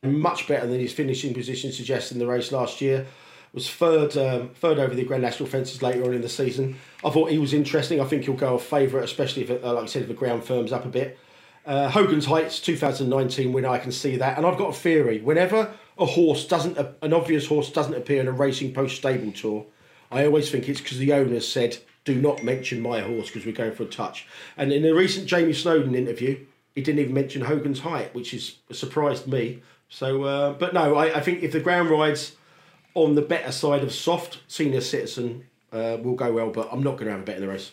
much 0.02 0.46
better 0.46 0.66
than 0.66 0.78
his 0.78 0.92
finishing 0.92 1.34
position 1.34 1.72
suggests 1.72 2.12
in 2.12 2.18
the 2.18 2.26
race 2.26 2.52
last 2.52 2.80
year. 2.80 3.06
Was 3.52 3.68
third 3.68 4.16
um, 4.16 4.50
third 4.50 4.78
over 4.78 4.94
the 4.94 5.04
Grand 5.04 5.22
National 5.22 5.48
fences 5.48 5.82
later 5.82 6.04
on 6.04 6.14
in 6.14 6.20
the 6.20 6.28
season. 6.28 6.76
I 7.04 7.10
thought 7.10 7.30
he 7.30 7.38
was 7.38 7.52
interesting. 7.52 8.00
I 8.00 8.04
think 8.04 8.24
he'll 8.24 8.34
go 8.34 8.54
a 8.54 8.58
favourite, 8.58 9.04
especially 9.04 9.42
if, 9.42 9.50
uh, 9.50 9.72
like 9.74 9.84
I 9.84 9.86
said, 9.86 10.02
if 10.02 10.08
the 10.08 10.14
ground 10.14 10.44
firms 10.44 10.72
up 10.72 10.84
a 10.84 10.88
bit. 10.88 11.18
Uh, 11.66 11.90
Hogan's 11.90 12.26
Heights 12.26 12.60
2019 12.60 13.52
winner, 13.52 13.68
I 13.68 13.78
can 13.78 13.90
see 13.90 14.16
that. 14.16 14.38
And 14.38 14.46
I've 14.46 14.56
got 14.56 14.70
a 14.70 14.78
theory. 14.78 15.20
Whenever 15.20 15.72
a 15.98 16.06
horse 16.06 16.46
doesn't, 16.46 16.78
an 17.02 17.12
obvious 17.12 17.46
horse 17.46 17.70
doesn't 17.70 17.94
appear 17.94 18.20
in 18.20 18.28
a 18.28 18.32
Racing 18.32 18.72
Post 18.72 18.96
stable 18.96 19.32
tour, 19.32 19.66
I 20.10 20.24
always 20.24 20.48
think 20.48 20.68
it's 20.68 20.80
because 20.80 20.98
the 20.98 21.12
owner 21.12 21.40
said, 21.40 21.78
do 22.04 22.14
not 22.14 22.44
mention 22.44 22.80
my 22.80 23.00
horse 23.00 23.26
because 23.26 23.44
we're 23.44 23.52
going 23.52 23.72
for 23.72 23.82
a 23.82 23.86
touch. 23.86 24.28
And 24.56 24.72
in 24.72 24.84
a 24.84 24.94
recent 24.94 25.26
Jamie 25.26 25.52
Snowden 25.52 25.96
interview, 25.96 26.46
he 26.76 26.82
didn't 26.82 27.00
even 27.00 27.14
mention 27.14 27.42
Hogan's 27.42 27.80
Height, 27.80 28.14
which 28.14 28.32
is 28.32 28.58
surprised 28.70 29.26
me. 29.26 29.62
So, 29.88 30.22
uh, 30.22 30.52
but 30.52 30.72
no, 30.72 30.94
I, 30.94 31.16
I, 31.16 31.20
think 31.20 31.42
if 31.42 31.52
the 31.52 31.60
ground 31.60 31.90
rides 31.90 32.36
on 32.94 33.14
the 33.14 33.22
better 33.22 33.50
side 33.50 33.82
of 33.82 33.92
soft, 33.92 34.40
senior 34.46 34.80
citizen 34.80 35.46
uh, 35.72 35.96
will 36.00 36.14
go 36.14 36.32
well, 36.32 36.50
but 36.50 36.68
I'm 36.72 36.82
not 36.82 36.92
going 36.92 37.06
to 37.06 37.12
have 37.12 37.20
a 37.20 37.24
bet 37.24 37.36
in 37.36 37.42
the 37.42 37.48
race. 37.48 37.72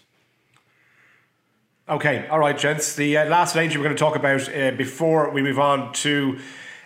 Okay, 1.90 2.26
all 2.30 2.40
right, 2.40 2.58
gents. 2.58 2.96
The 2.96 3.18
uh, 3.18 3.26
last 3.26 3.56
danger 3.56 3.78
we're 3.78 3.84
going 3.84 3.96
to 3.96 4.00
talk 4.00 4.16
about 4.16 4.48
uh, 4.56 4.72
before 4.72 5.30
we 5.32 5.42
move 5.42 5.60
on 5.60 5.92
to 5.96 6.40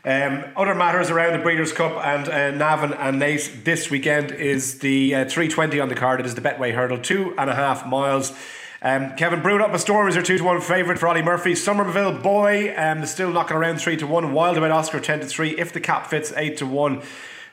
um, 0.04 0.44
other 0.56 0.74
matters 0.74 1.12
around 1.12 1.34
the 1.34 1.44
Breeders' 1.44 1.72
Cup 1.72 2.04
and 2.04 2.28
uh, 2.28 2.32
and 2.32 3.22
Naas 3.22 3.64
this 3.64 3.92
weekend 3.92 4.32
is 4.32 4.80
the 4.80 5.14
uh, 5.14 5.26
320 5.26 5.80
on 5.80 5.90
the 5.90 5.94
card. 5.94 6.20
It 6.20 6.26
is 6.26 6.34
the 6.34 6.42
Betway 6.42 6.74
Hurdle, 6.74 6.98
two 6.98 7.36
and 7.38 7.48
a 7.48 7.54
half 7.54 7.86
miles. 7.86 8.34
Um, 8.82 9.16
Kevin 9.16 9.44
brewed 9.44 9.62
up 9.62 9.72
a 9.72 9.78
storm 9.78 10.08
is 10.08 10.16
your 10.16 10.24
two 10.24 10.40
to 10.40 10.44
one 10.44 10.62
favourite 10.62 10.98
for 10.98 11.08
Ollie 11.08 11.22
Murphy. 11.22 11.54
Somerville 11.54 12.18
boy 12.18 12.74
um, 12.76 13.06
still 13.06 13.32
knocking 13.32 13.56
around 13.56 13.80
three 13.80 13.98
to 13.98 14.08
one. 14.08 14.34
Wild 14.34 14.58
about 14.58 14.72
Oscar 14.72 15.00
ten 15.00 15.20
to 15.20 15.28
three. 15.28 15.52
If 15.60 15.74
the 15.74 15.80
cap 15.80 16.08
fits 16.08 16.34
eight 16.36 16.58
to 16.58 16.66
one. 16.66 17.04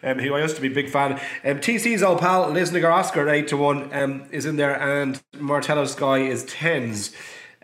Um, 0.03 0.19
who 0.19 0.35
I 0.35 0.43
used 0.43 0.57
to 0.57 0.61
be 0.61 0.69
a 0.69 0.71
big 0.71 0.91
fan. 0.91 1.13
Um, 1.45 1.61
TC's 1.61 2.03
old 2.03 2.21
pal 2.21 2.51
Lisnagar 2.51 2.93
Oscar 2.93 3.27
eight 3.31 3.49
to 3.49 3.57
one 3.57 3.91
um, 3.95 4.25
is 4.31 4.45
in 4.45 4.57
there, 4.57 4.79
and 4.79 5.23
Martello 5.39 5.87
Sky 5.87 6.19
is 6.19 6.45
tens. 6.45 7.15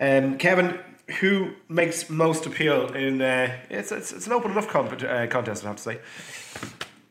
Um, 0.00 0.38
Kevin, 0.38 0.78
who 1.20 1.52
makes 1.68 2.08
most 2.08 2.46
appeal 2.46 2.92
in? 2.94 3.20
Uh, 3.20 3.54
it's, 3.68 3.92
it's 3.92 4.12
it's 4.12 4.26
an 4.26 4.32
open 4.32 4.50
enough 4.52 4.68
comp- 4.68 5.02
uh, 5.02 5.26
contest, 5.26 5.64
I 5.64 5.68
have 5.68 5.76
to 5.76 5.82
say. 5.82 5.98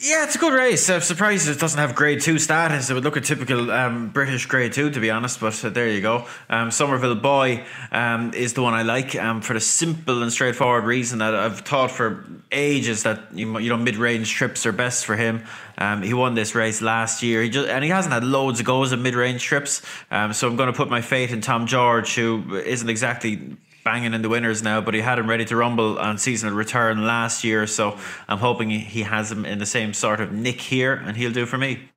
Yeah, 0.02 0.24
it's 0.24 0.36
a 0.36 0.38
good 0.38 0.54
race. 0.54 0.90
I'm 0.90 1.02
surprised 1.02 1.50
it 1.50 1.60
doesn't 1.60 1.78
have 1.78 1.94
grade 1.94 2.22
two 2.22 2.40
status. 2.40 2.90
It 2.90 2.94
would 2.94 3.04
look 3.04 3.18
a 3.18 3.22
typical 3.22 3.70
um, 3.70 4.08
British 4.08 4.46
grade 4.46 4.72
two, 4.72 4.90
to 4.90 5.00
be 5.02 5.12
honest, 5.12 5.42
but 5.42 5.66
uh, 5.66 5.72
there 5.72 5.90
you 5.90 6.00
go. 6.00 6.26
Um, 6.50 6.72
Somerville 6.72 7.16
Boy 7.16 7.66
um, 7.92 8.34
is 8.34 8.54
the 8.54 8.62
one 8.62 8.74
I 8.74 8.84
like 8.84 9.14
um, 9.18 9.42
for 9.42 9.54
the 9.54 9.60
simple 9.60 10.24
and 10.24 10.32
straightforward 10.32 10.86
reason 10.86 11.20
that 11.20 11.36
I've 11.36 11.60
thought 11.60 11.92
for 11.92 12.26
ages 12.50 13.04
that 13.04 13.34
you 13.34 13.46
know 13.46 13.76
mid 13.76 13.98
range 13.98 14.32
trips 14.32 14.66
are 14.66 14.72
best 14.72 15.06
for 15.06 15.18
him. 15.18 15.44
Um, 15.78 16.02
he 16.02 16.14
won 16.14 16.34
this 16.34 16.56
race 16.56 16.82
last 16.82 17.22
year, 17.22 17.44
he 17.44 17.50
just, 17.50 17.68
and 17.68 17.84
he 17.84 17.90
hasn't 17.90 18.14
had 18.14 18.24
loads 18.24 18.62
of 18.62 18.66
goes 18.66 18.94
of 18.94 19.02
mid 19.02 19.16
range 19.16 19.44
trips. 19.44 19.82
Um, 20.12 20.32
so 20.32 20.48
I'm 20.48 20.56
going 20.56 20.72
to 20.72 20.78
put 20.78 20.90
my 20.90 21.02
faith 21.02 21.34
in 21.34 21.42
Tom 21.42 21.68
George, 21.68 22.16
who 22.16 22.56
isn't 22.56 22.90
exactly 22.90 23.58
banging 23.90 24.14
in 24.14 24.22
the 24.22 24.30
winners 24.30 24.62
now, 24.62 24.80
but 24.80 24.94
he 24.94 25.02
had 25.02 25.18
him 25.18 25.28
ready 25.28 25.44
to 25.44 25.56
rumble 25.56 25.98
on 25.98 26.16
seasonal 26.20 26.54
return 26.54 27.08
last 27.08 27.44
year. 27.44 27.66
So 27.66 27.98
I'm 28.28 28.38
hoping 28.38 28.70
he 28.70 29.02
has 29.02 29.32
him 29.32 29.46
in 29.46 29.58
the 29.58 29.66
same 29.66 29.96
sort 29.96 30.22
of 30.22 30.32
nick 30.32 30.62
here, 30.62 30.94
and 30.94 31.18
he'll 31.18 31.32
do 31.32 31.48
for 31.48 31.58
me. 31.58 31.90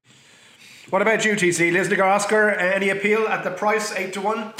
What 0.88 1.02
about 1.02 1.26
you, 1.26 1.32
TC? 1.32 1.70
Lisnagar 1.70 2.10
Oscar, 2.10 2.48
uh, 2.48 2.56
any 2.56 2.88
appeal 2.88 3.28
at 3.28 3.44
the 3.44 3.50
price, 3.50 3.94
8 3.94 4.10
to 4.14 4.22
1? 4.22 4.54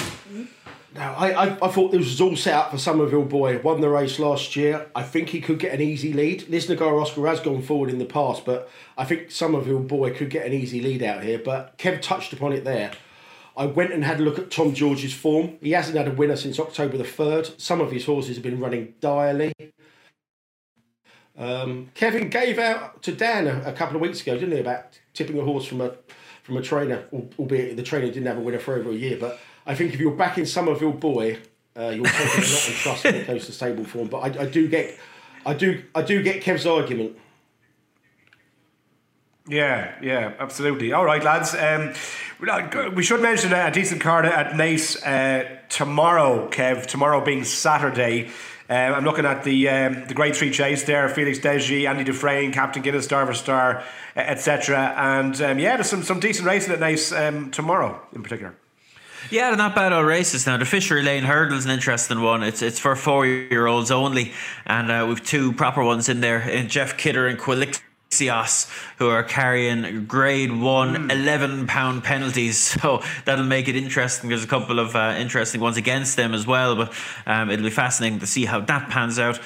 No, 0.95 1.01
I, 1.01 1.31
I, 1.31 1.47
I 1.63 1.69
thought 1.69 1.91
this 1.91 2.05
was 2.05 2.21
all 2.21 2.37
set 2.37 2.53
up 2.53 2.71
for 2.71 2.77
Somerville 2.77 3.25
Boy. 3.25 3.59
Won 3.63 3.81
the 3.81 3.89
race 3.89 4.19
last 4.19 4.55
year. 4.55 4.91
I 4.95 5.03
think 5.03 5.31
he 5.31 5.41
could 5.41 5.59
get 5.59 5.73
an 5.73 5.81
easy 5.81 6.13
lead. 6.13 6.43
Lisnagar 6.51 7.01
Oscar 7.01 7.27
has 7.29 7.41
gone 7.41 7.63
forward 7.63 7.89
in 7.89 7.99
the 7.99 8.05
past, 8.05 8.45
but 8.45 8.69
I 8.99 9.07
think 9.07 9.31
Somerville 9.31 9.81
Boy 9.81 10.13
could 10.13 10.29
get 10.29 10.45
an 10.45 10.53
easy 10.53 10.83
lead 10.83 11.03
out 11.03 11.23
here. 11.23 11.39
But 11.43 11.79
Kev 11.79 12.03
touched 12.03 12.35
upon 12.35 12.53
it 12.53 12.65
there. 12.65 12.91
I 13.57 13.67
went 13.67 13.93
and 13.93 14.05
had 14.05 14.21
a 14.21 14.23
look 14.23 14.39
at 14.39 14.51
Tom 14.51 14.75
George's 14.75 15.13
form. 15.13 15.59
He 15.61 15.73
hasn't 15.73 15.97
had 15.97 16.09
a 16.09 16.13
winner 16.13 16.37
since 16.37 16.59
October 16.59 16.97
the 16.97 17.05
3rd. 17.05 17.61
Some 17.61 17.81
of 17.81 17.91
his 17.91 18.07
horses 18.07 18.37
have 18.37 18.43
been 18.43 18.61
running 18.61 18.95
direly. 19.01 19.53
Um, 21.37 21.91
Kevin 21.95 22.29
gave 22.29 22.59
out 22.59 23.03
to 23.03 23.13
Dan 23.13 23.47
a, 23.47 23.71
a, 23.71 23.73
couple 23.73 23.97
of 23.97 24.03
weeks 24.03 24.21
ago, 24.21 24.35
didn't 24.35 24.53
he, 24.53 24.61
about 24.61 24.99
tipping 25.15 25.39
a 25.39 25.45
horse 25.45 25.65
from 25.65 25.81
a 25.81 25.95
from 26.43 26.57
a 26.57 26.63
trainer, 26.63 27.05
albeit 27.39 27.77
the 27.77 27.83
trainer 27.83 28.07
didn't 28.07 28.27
have 28.27 28.37
a 28.37 28.41
winner 28.41 28.59
for 28.59 28.75
over 28.75 28.91
a 28.91 28.95
year. 28.95 29.17
But 29.19 29.39
I 29.65 29.75
think 29.75 29.95
if 29.95 30.01
you're 30.01 30.17
back 30.17 30.39
in 30.39 30.45
Somerville 30.45 30.93
Boy, 30.93 31.39
uh, 31.77 31.91
you're 31.91 32.05
taking 32.05 32.43
a 32.43 32.47
lot 32.47 32.69
of 32.69 32.75
trust 32.83 33.05
when 33.05 33.15
it 33.15 33.27
comes 33.27 33.47
to 33.47 33.53
stable 33.53 33.85
form. 33.85 34.09
But 34.09 34.19
I, 34.19 34.43
I 34.43 34.47
do 34.47 34.67
get, 34.69 34.99
I 35.47 35.55
do, 35.55 35.83
I 35.95 36.03
do 36.03 36.21
get 36.23 36.43
Kev's 36.43 36.67
argument. 36.67 37.17
Yeah, 39.49 39.95
yeah, 40.03 40.35
absolutely. 40.39 40.93
All 40.93 41.05
right, 41.05 41.23
lads. 41.23 41.55
Um, 41.55 41.95
we 42.97 43.05
should 43.05 43.23
mention 43.23 43.53
a 43.53 43.71
decent 43.71 44.01
card 44.01 44.27
at 44.27 44.55
Naas 44.55 44.97
uh, 45.07 45.49
tomorrow, 45.69 46.49
Kev. 46.49 46.87
Tomorrow 46.87 47.25
being 47.25 47.45
Saturday. 47.45 48.31
Um, 48.69 48.95
I'm 48.95 49.05
looking 49.05 49.25
at 49.25 49.45
the 49.45 49.69
um, 49.69 50.07
the 50.09 50.15
Grade 50.15 50.35
Three 50.35 50.51
chase 50.51 50.83
there: 50.83 51.09
Felix 51.09 51.39
Desjy, 51.39 51.89
Andy 51.89 52.03
Dufresne, 52.03 52.51
Captain 52.51 52.83
Guinness, 52.83 53.07
Darver 53.07 53.37
Star, 53.37 53.85
etc. 54.17 54.93
And 54.97 55.41
um, 55.41 55.61
yeah, 55.61 55.77
there's 55.77 55.89
some 55.89 56.03
some 56.03 56.19
decent 56.19 56.49
racing 56.49 56.73
at 56.73 56.81
Naas 56.81 57.13
um, 57.17 57.53
tomorrow 57.53 58.01
in 58.13 58.25
particular. 58.25 58.57
Yeah, 59.31 59.51
they're 59.51 59.57
not 59.57 59.77
bad 59.77 59.93
old 59.93 60.07
races 60.07 60.45
now. 60.45 60.57
The 60.57 60.65
Fishery 60.65 61.05
Lane 61.05 61.23
Hurdle 61.23 61.57
is 61.57 61.65
an 61.65 61.71
interesting 61.71 62.23
one. 62.23 62.43
It's 62.43 62.61
it's 62.61 62.81
for 62.81 62.97
four 62.97 63.25
year 63.25 63.69
olds 63.69 63.93
only, 63.93 64.33
and 64.67 64.91
uh, 64.91 65.07
we've 65.09 65.25
two 65.25 65.53
proper 65.53 65.85
ones 65.85 66.09
in 66.09 66.21
there: 66.21 66.41
in 66.41 66.69
Jeff 66.69 66.97
Kidder 66.97 67.29
and 67.29 67.39
Quilix 67.39 67.81
Sios, 68.13 68.71
who 68.99 69.09
are 69.09 69.23
carrying 69.23 70.07
grade 70.07 70.53
one 70.53 71.09
mm. 71.09 71.13
11 71.13 71.67
pound 71.67 72.05
penalties. 72.05 72.77
So 72.83 73.01
that'll 73.27 73.45
make 73.45 73.69
it 73.69 73.77
interesting. 73.77 74.29
There's 74.29 74.43
a 74.43 74.49
couple 74.49 74.81
of 74.81 74.97
uh, 74.97 75.15
interesting 75.19 75.61
ones 75.61 75.77
against 75.77 76.17
them 76.17 76.35
as 76.35 76.47
well, 76.47 76.75
but 76.75 76.93
um, 77.27 77.51
it'll 77.51 77.65
be 77.65 77.71
fascinating 77.71 78.19
to 78.21 78.27
see 78.27 78.45
how 78.45 78.61
that 78.61 78.89
pans 78.89 79.19
out 79.19 79.39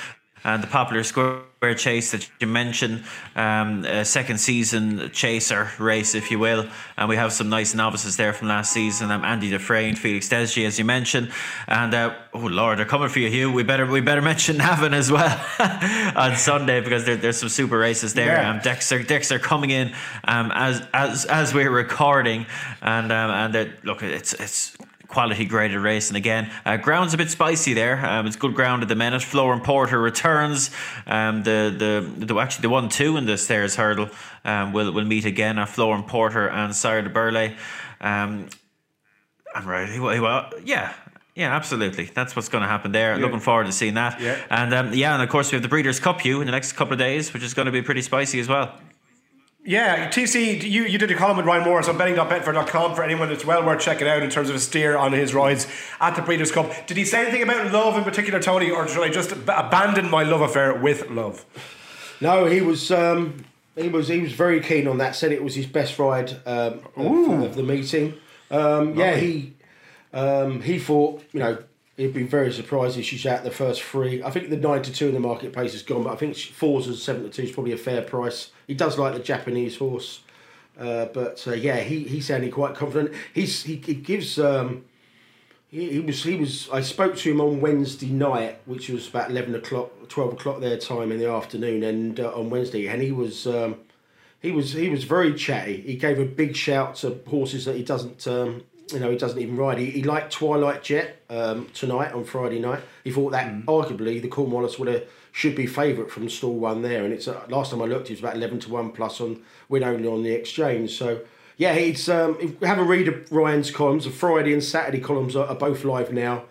and 0.44 0.62
the 0.62 0.66
Poplar 0.66 1.02
Square 1.02 1.42
chase 1.76 2.12
that 2.12 2.28
you 2.40 2.46
mentioned, 2.46 3.02
um, 3.34 3.84
a 3.84 4.04
second 4.04 4.38
season 4.38 5.10
chaser 5.12 5.70
race, 5.78 6.14
if 6.14 6.30
you 6.30 6.38
will. 6.38 6.68
And 6.96 7.08
we 7.08 7.16
have 7.16 7.32
some 7.32 7.48
nice 7.48 7.74
novices 7.74 8.16
there 8.16 8.32
from 8.32 8.48
last 8.48 8.72
season. 8.72 9.10
Um, 9.10 9.24
Andy 9.24 9.50
Dufresne, 9.50 9.96
Felix 9.96 10.28
Desjy, 10.28 10.66
as 10.66 10.78
you 10.78 10.84
mentioned, 10.84 11.32
and 11.66 11.94
uh, 11.94 12.14
oh 12.32 12.38
Lord, 12.38 12.78
they're 12.78 12.86
coming 12.86 13.08
for 13.08 13.18
you, 13.18 13.28
Hugh. 13.28 13.50
We 13.50 13.62
better 13.62 13.86
we 13.86 14.00
better 14.00 14.22
mention 14.32 14.58
Navan 14.58 14.94
as 14.94 15.10
well 15.10 15.40
on 16.16 16.36
Sunday 16.36 16.80
because 16.80 17.04
there, 17.04 17.16
there's 17.16 17.38
some 17.38 17.48
super 17.48 17.78
races 17.78 18.14
there. 18.14 18.40
Yeah. 18.40 18.50
Um, 18.50 18.60
Dexter 18.60 19.02
Dexter 19.02 19.38
coming 19.38 19.70
in 19.70 19.92
um, 20.24 20.52
as 20.54 20.86
as 20.92 21.24
as 21.24 21.52
we're 21.54 21.70
recording, 21.70 22.46
and 22.82 23.10
um, 23.10 23.54
and 23.54 23.72
look, 23.82 24.02
it's 24.02 24.34
it's 24.34 24.76
quality 25.08 25.44
graded 25.44 25.78
race. 25.78 26.08
And 26.08 26.16
again, 26.16 26.50
uh, 26.64 26.76
ground's 26.76 27.14
a 27.14 27.16
bit 27.16 27.30
spicy 27.30 27.74
there. 27.74 28.04
Um, 28.04 28.26
it's 28.26 28.36
good 28.36 28.54
ground 28.54 28.82
at 28.82 28.88
the 28.88 28.94
minute. 28.94 29.22
Flooring 29.22 29.60
Porter 29.60 30.00
returns. 30.00 30.70
Um, 31.06 31.42
the, 31.42 31.74
the 32.18 32.26
the 32.26 32.38
actually 32.38 32.62
the 32.62 32.70
one 32.70 32.88
two 32.88 33.16
in 33.16 33.26
the 33.26 33.36
stairs 33.38 33.76
hurdle 33.76 34.10
um, 34.44 34.72
will 34.72 34.92
will 34.92 35.04
meet 35.04 35.24
again. 35.24 35.58
Uh, 35.58 35.66
Flooring 35.66 36.04
Porter 36.04 36.48
and 36.48 36.74
Sire 36.74 37.02
du 37.02 37.10
Berlais. 37.10 37.56
Um, 38.00 38.48
I'm 39.54 39.66
right. 39.66 39.88
He, 39.88 39.94
he, 39.94 40.00
well, 40.00 40.50
yeah. 40.64 40.92
Yeah, 41.34 41.54
absolutely. 41.54 42.06
That's 42.06 42.34
what's 42.34 42.48
going 42.48 42.62
to 42.62 42.68
happen 42.68 42.92
there. 42.92 43.18
Looking 43.18 43.40
forward 43.40 43.66
to 43.66 43.72
seeing 43.72 43.92
that. 43.94 44.18
Yeah. 44.22 44.42
And 44.48 44.72
um, 44.72 44.94
yeah, 44.94 45.12
and 45.12 45.22
of 45.22 45.28
course 45.28 45.52
we 45.52 45.56
have 45.56 45.62
the 45.62 45.68
Breeders' 45.68 46.00
Cup 46.00 46.24
you 46.24 46.40
in 46.40 46.46
the 46.46 46.52
next 46.52 46.72
couple 46.72 46.94
of 46.94 46.98
days, 46.98 47.34
which 47.34 47.42
is 47.42 47.52
going 47.52 47.66
to 47.66 47.72
be 47.72 47.82
pretty 47.82 48.00
spicy 48.00 48.40
as 48.40 48.48
well. 48.48 48.72
Yeah, 49.66 50.08
TC, 50.08 50.62
you, 50.62 50.84
you 50.84 50.96
did 50.96 51.10
a 51.10 51.16
column 51.16 51.38
with 51.38 51.46
Ryan 51.46 51.64
Moore 51.64 51.86
on 51.88 51.98
betting.betfair.com 51.98 52.94
for 52.94 53.02
anyone 53.02 53.28
that's 53.28 53.44
well 53.44 53.66
worth 53.66 53.80
checking 53.80 54.06
out 54.06 54.22
in 54.22 54.30
terms 54.30 54.48
of 54.48 54.54
a 54.54 54.60
steer 54.60 54.96
on 54.96 55.12
his 55.12 55.34
rides 55.34 55.66
at 56.00 56.14
the 56.14 56.22
Breeders' 56.22 56.52
Cup. 56.52 56.86
Did 56.86 56.96
he 56.96 57.04
say 57.04 57.22
anything 57.22 57.42
about 57.42 57.72
love 57.72 57.98
in 57.98 58.04
particular, 58.04 58.38
Tony, 58.38 58.70
or 58.70 58.86
should 58.86 59.02
I 59.02 59.08
just 59.08 59.32
ab- 59.32 59.66
abandon 59.66 60.08
my 60.08 60.22
love 60.22 60.40
affair 60.40 60.72
with 60.72 61.10
love? 61.10 61.44
No, 62.20 62.44
he 62.44 62.60
was 62.60 62.92
um, 62.92 63.44
he 63.74 63.88
was 63.88 64.06
he 64.06 64.20
was 64.20 64.32
very 64.32 64.60
keen 64.60 64.86
on 64.86 64.98
that. 64.98 65.16
Said 65.16 65.32
it 65.32 65.42
was 65.42 65.56
his 65.56 65.66
best 65.66 65.98
ride 65.98 66.30
um, 66.46 66.80
of, 66.94 67.42
of 67.42 67.56
the 67.56 67.64
meeting. 67.64 68.14
Um, 68.52 68.96
yeah, 68.96 69.16
he 69.16 69.54
um, 70.12 70.62
he 70.62 70.78
thought 70.78 71.24
you 71.32 71.40
know 71.40 71.58
he'd 71.96 72.14
been 72.14 72.28
very 72.28 72.52
surprised 72.52 72.98
if 72.98 73.04
she's 73.04 73.26
out 73.26 73.42
the 73.42 73.50
first 73.50 73.82
three. 73.82 74.22
I 74.22 74.30
think 74.30 74.48
the 74.48 74.56
nine 74.56 74.82
to 74.82 74.92
two 74.92 75.08
in 75.08 75.14
the 75.14 75.20
marketplace 75.20 75.74
is 75.74 75.82
gone, 75.82 76.04
but 76.04 76.12
I 76.12 76.16
think 76.16 76.36
fours 76.36 76.86
and 76.86 76.94
seven 76.94 77.24
to 77.24 77.30
two 77.30 77.42
is 77.42 77.50
probably 77.50 77.72
a 77.72 77.76
fair 77.76 78.02
price. 78.02 78.52
He 78.66 78.74
does 78.74 78.98
like 78.98 79.14
the 79.14 79.20
Japanese 79.20 79.76
horse, 79.76 80.20
uh, 80.78 81.06
but 81.06 81.46
uh, 81.46 81.52
yeah, 81.52 81.80
he 81.80 82.04
he 82.04 82.20
sounded 82.20 82.52
quite 82.52 82.74
confident. 82.74 83.14
He's 83.32 83.62
he, 83.62 83.76
he 83.76 83.94
gives. 83.94 84.38
Um, 84.38 84.84
he, 85.68 85.90
he 85.90 86.00
was 86.00 86.22
he 86.22 86.36
was 86.36 86.68
I 86.72 86.80
spoke 86.80 87.16
to 87.16 87.30
him 87.30 87.40
on 87.40 87.60
Wednesday 87.60 88.10
night, 88.10 88.60
which 88.66 88.88
was 88.88 89.08
about 89.08 89.30
eleven 89.30 89.54
o'clock, 89.54 89.90
twelve 90.08 90.32
o'clock 90.32 90.60
their 90.60 90.78
time 90.78 91.12
in 91.12 91.18
the 91.18 91.28
afternoon, 91.30 91.82
and 91.82 92.20
uh, 92.20 92.32
on 92.34 92.50
Wednesday, 92.50 92.86
and 92.88 93.02
he 93.02 93.12
was 93.12 93.46
um, 93.46 93.76
he 94.40 94.52
was 94.52 94.72
he 94.72 94.88
was 94.88 95.04
very 95.04 95.34
chatty. 95.34 95.80
He 95.80 95.96
gave 95.96 96.18
a 96.18 96.24
big 96.24 96.56
shout 96.56 96.96
to 96.96 97.20
horses 97.28 97.64
that 97.64 97.76
he 97.76 97.82
doesn't 97.82 98.26
um, 98.26 98.62
you 98.92 99.00
know 99.00 99.10
he 99.10 99.16
doesn't 99.16 99.38
even 99.38 99.56
ride. 99.56 99.78
He, 99.78 99.86
he 99.86 100.02
liked 100.02 100.32
Twilight 100.32 100.82
Jet 100.82 101.22
um, 101.30 101.68
tonight 101.74 102.12
on 102.12 102.24
Friday 102.24 102.58
night. 102.58 102.82
He 103.04 103.10
thought 103.10 103.30
that 103.30 103.66
arguably 103.66 104.20
the 104.20 104.28
Cornwallis 104.28 104.78
would 104.78 104.88
have 104.88 105.04
should 105.32 105.54
be 105.54 105.66
favourite 105.66 106.10
from 106.10 106.28
stall 106.28 106.54
one 106.54 106.82
there, 106.82 107.04
and 107.04 107.12
it's 107.12 107.28
uh, 107.28 107.44
last 107.48 107.70
time 107.70 107.82
I 107.82 107.86
looked, 107.86 108.08
it 108.10 108.14
was 108.14 108.20
about 108.20 108.36
eleven 108.36 108.58
to 108.60 108.70
one 108.70 108.92
plus 108.92 109.20
on 109.20 109.42
win 109.68 109.84
only 109.84 110.08
on 110.08 110.22
the 110.22 110.32
exchange. 110.32 110.96
So. 110.98 111.20
Yeah, 111.58 111.72
it's 111.72 112.06
um, 112.10 112.58
have 112.60 112.78
a 112.78 112.82
read 112.82 113.08
of 113.08 113.32
Ryan's 113.32 113.70
columns. 113.70 114.04
The 114.04 114.10
Friday 114.10 114.52
and 114.52 114.62
Saturday 114.62 115.00
columns 115.00 115.34
are, 115.34 115.46
are 115.46 115.54
both 115.54 115.84
live 115.84 116.12
now. 116.12 116.44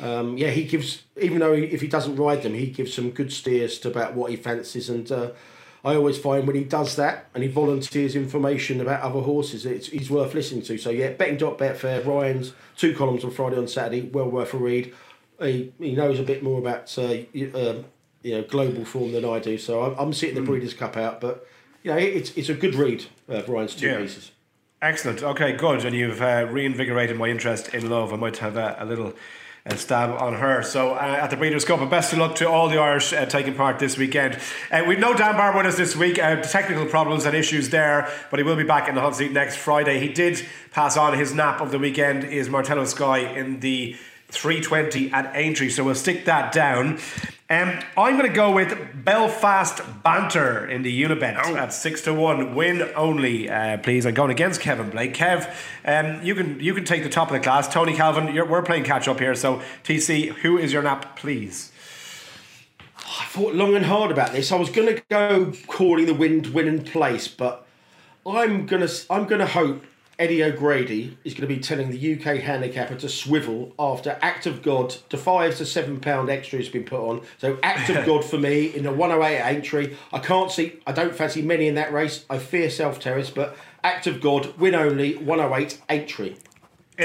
Um, 0.00 0.38
yeah, 0.38 0.50
he 0.50 0.62
gives 0.62 1.02
even 1.20 1.40
though 1.40 1.52
he, 1.52 1.64
if 1.64 1.80
he 1.80 1.88
doesn't 1.88 2.14
ride 2.14 2.42
them, 2.42 2.54
he 2.54 2.66
gives 2.66 2.94
some 2.94 3.10
good 3.10 3.32
steers 3.32 3.80
to 3.80 3.88
about 3.88 4.14
what 4.14 4.30
he 4.30 4.36
fancies, 4.36 4.88
and 4.88 5.10
uh, 5.10 5.30
I 5.84 5.96
always 5.96 6.16
find 6.16 6.46
when 6.46 6.54
he 6.54 6.62
does 6.64 6.94
that 6.96 7.26
and 7.34 7.42
he 7.42 7.48
volunteers 7.48 8.14
information 8.14 8.80
about 8.80 9.02
other 9.02 9.20
horses, 9.20 9.66
it's 9.66 9.88
he's 9.88 10.10
worth 10.10 10.32
listening 10.34 10.62
to. 10.62 10.78
So 10.78 10.90
yeah, 10.90 11.10
betting 11.10 11.38
dot 11.38 11.58
betfair, 11.58 12.04
Ryan's 12.06 12.52
two 12.76 12.94
columns 12.94 13.24
on 13.24 13.32
Friday 13.32 13.56
and 13.58 13.68
Saturday, 13.68 14.02
well 14.02 14.28
worth 14.30 14.54
a 14.54 14.58
read. 14.58 14.94
He, 15.40 15.72
he 15.80 15.92
knows 15.94 16.20
a 16.20 16.22
bit 16.22 16.42
more 16.42 16.58
about 16.60 16.96
uh, 16.98 17.02
um, 17.04 17.84
you 18.22 18.34
know 18.36 18.42
global 18.48 18.84
form 18.84 19.10
than 19.12 19.24
I 19.24 19.40
do, 19.40 19.58
so 19.58 19.82
I'm, 19.82 19.98
I'm 19.98 20.12
sitting 20.12 20.36
the 20.36 20.42
Breeders' 20.42 20.74
Cup 20.74 20.96
out, 20.96 21.20
but 21.20 21.46
you 21.82 21.90
know 21.90 21.96
it's 21.98 22.30
it's 22.36 22.48
a 22.48 22.54
good 22.54 22.76
read 22.76 23.06
of 23.28 23.48
Ryan's 23.48 23.74
two 23.74 23.86
Yeah. 23.88 23.98
pieces. 23.98 24.30
Excellent. 24.80 25.22
Okay, 25.22 25.52
good. 25.52 25.84
And 25.84 25.94
you've 25.94 26.20
uh, 26.22 26.46
reinvigorated 26.50 27.16
my 27.16 27.28
interest 27.28 27.72
in 27.74 27.88
love. 27.88 28.12
I 28.12 28.16
might 28.16 28.38
have 28.38 28.56
a, 28.56 28.76
a 28.80 28.84
little 28.84 29.14
uh, 29.64 29.76
stab 29.76 30.10
on 30.20 30.34
her. 30.34 30.62
So 30.62 30.94
uh, 30.94 31.18
at 31.22 31.30
the 31.30 31.36
Breeders' 31.36 31.64
Cup, 31.64 31.80
and 31.80 31.90
best 31.90 32.12
of 32.12 32.18
luck 32.18 32.34
to 32.36 32.48
all 32.48 32.68
the 32.68 32.78
Irish 32.78 33.12
uh, 33.12 33.26
taking 33.26 33.54
part 33.54 33.78
this 33.78 33.96
weekend. 33.96 34.38
Uh, 34.70 34.82
we've 34.86 34.98
no 34.98 35.14
Dan 35.14 35.36
Barr 35.36 35.56
with 35.56 35.66
us 35.66 35.76
this 35.76 35.94
week. 35.94 36.18
Uh, 36.18 36.40
technical 36.42 36.86
problems 36.86 37.24
and 37.24 37.36
issues 37.36 37.68
there, 37.70 38.10
but 38.30 38.38
he 38.38 38.44
will 38.44 38.56
be 38.56 38.64
back 38.64 38.88
in 38.88 38.94
the 38.94 39.00
hot 39.00 39.16
seat 39.16 39.32
next 39.32 39.56
Friday. 39.56 40.00
He 40.00 40.08
did 40.08 40.44
pass 40.72 40.96
on 40.96 41.16
his 41.16 41.34
nap 41.34 41.60
of 41.60 41.70
the 41.70 41.78
weekend. 41.78 42.24
Is 42.24 42.48
Martello 42.48 42.84
Sky 42.84 43.18
in 43.18 43.60
the 43.60 43.96
320 44.28 45.12
at 45.12 45.30
Aintree, 45.34 45.68
so 45.68 45.84
we'll 45.84 45.94
stick 45.94 46.24
that 46.24 46.52
down. 46.52 46.98
Um, 47.52 47.78
I'm 47.98 48.16
going 48.16 48.30
to 48.30 48.34
go 48.34 48.50
with 48.50 49.04
Belfast 49.04 49.82
Banter 50.02 50.66
in 50.66 50.80
the 50.80 51.02
Unibet 51.02 51.36
at 51.54 51.74
six 51.74 52.00
to 52.04 52.14
one, 52.14 52.54
win 52.54 52.90
only. 52.96 53.50
Uh, 53.50 53.76
please, 53.76 54.06
I'm 54.06 54.14
going 54.14 54.30
against 54.30 54.62
Kevin 54.62 54.88
Blake. 54.88 55.12
Kev, 55.12 55.54
um, 55.84 56.24
you 56.24 56.34
can 56.34 56.58
you 56.60 56.72
can 56.72 56.86
take 56.86 57.02
the 57.02 57.10
top 57.10 57.28
of 57.28 57.34
the 57.34 57.40
class. 57.40 57.68
Tony 57.68 57.92
Calvin, 57.92 58.34
we're 58.48 58.62
playing 58.62 58.84
catch 58.84 59.06
up 59.06 59.20
here. 59.20 59.34
So 59.34 59.60
TC, 59.84 60.28
who 60.28 60.56
is 60.56 60.72
your 60.72 60.80
nap, 60.80 61.18
please? 61.18 61.72
I 62.96 63.26
thought 63.26 63.54
long 63.54 63.76
and 63.76 63.84
hard 63.84 64.10
about 64.10 64.32
this. 64.32 64.50
I 64.50 64.56
was 64.56 64.70
going 64.70 64.96
to 64.96 65.02
go 65.10 65.52
calling 65.66 66.06
the 66.06 66.14
wind 66.14 66.46
winning 66.54 66.82
place, 66.82 67.28
but 67.28 67.66
I'm 68.24 68.64
gonna 68.64 68.88
I'm 69.10 69.26
gonna 69.26 69.46
hope 69.46 69.84
Eddie 70.22 70.44
O'Grady 70.44 71.18
is 71.24 71.34
going 71.34 71.48
to 71.48 71.52
be 71.52 71.60
telling 71.60 71.90
the 71.90 72.14
UK 72.14 72.36
handicapper 72.36 72.94
to 72.94 73.08
swivel 73.08 73.72
after 73.76 74.16
Act 74.22 74.46
of 74.46 74.62
God, 74.62 74.94
the 75.10 75.18
five 75.18 75.56
to 75.56 75.66
seven 75.66 75.98
pound 75.98 76.30
extra 76.30 76.60
has 76.60 76.68
been 76.68 76.84
put 76.84 77.00
on. 77.00 77.22
So 77.38 77.58
Act 77.64 77.90
of 77.90 78.06
God 78.06 78.24
for 78.24 78.38
me 78.38 78.66
in 78.66 78.84
the 78.84 78.92
108 78.92 79.42
Aintree. 79.42 79.96
I 80.12 80.20
can't 80.20 80.48
see. 80.48 80.74
I 80.86 80.92
don't 80.92 81.12
fancy 81.12 81.42
many 81.42 81.66
in 81.66 81.74
that 81.74 81.92
race. 81.92 82.24
I 82.30 82.38
fear 82.38 82.70
South 82.70 83.00
Terrace, 83.00 83.30
but 83.30 83.56
Act 83.82 84.06
of 84.06 84.20
God 84.20 84.56
win 84.58 84.76
only 84.76 85.16
108 85.16 85.80
Aintree. 85.90 86.36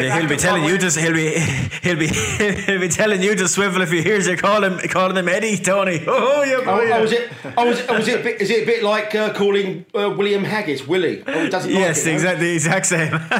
He'll 0.03 0.27
be 0.29 0.37
telling 0.37 0.63
you 0.63 0.77
to 0.77 0.89
he'll 0.99 1.13
be 1.13 1.29
he'll 1.83 1.97
be 1.97 2.07
he'll 2.07 2.79
be 2.79 2.87
telling 2.89 3.21
you 3.21 3.35
to 3.35 3.47
swivel 3.47 3.81
if 3.81 3.91
he 3.91 4.01
hears 4.01 4.27
you 4.27 4.37
call 4.37 4.63
him 4.63 4.79
calling 4.89 5.17
him 5.17 5.27
Eddie 5.27 5.57
Tony. 5.57 6.03
Oh 6.07 6.43
yeah, 6.43 6.57
Oh, 6.65 6.79
oh, 6.93 7.01
was 7.01 7.11
it? 7.11 7.31
Oh, 7.57 7.65
was 7.67 7.79
it? 7.79 7.85
Oh, 7.89 7.97
was 7.97 8.07
it? 8.07 8.19
A 8.19 8.23
bit, 8.23 8.41
is 8.41 8.49
it 8.49 8.63
a 8.63 8.65
bit 8.65 8.83
like 8.83 9.13
uh, 9.15 9.33
calling 9.33 9.85
uh, 9.95 10.13
William 10.17 10.43
Haggas 10.43 10.87
Willie? 10.87 11.23
Oh, 11.25 11.43
he 11.43 11.49
doesn't 11.49 11.71
like 11.71 11.79
yes, 11.79 12.05
it, 12.05 12.09
no? 12.09 12.13
exactly 12.15 12.47
the 12.47 12.53
exact 12.53 12.85
same. 12.85 13.13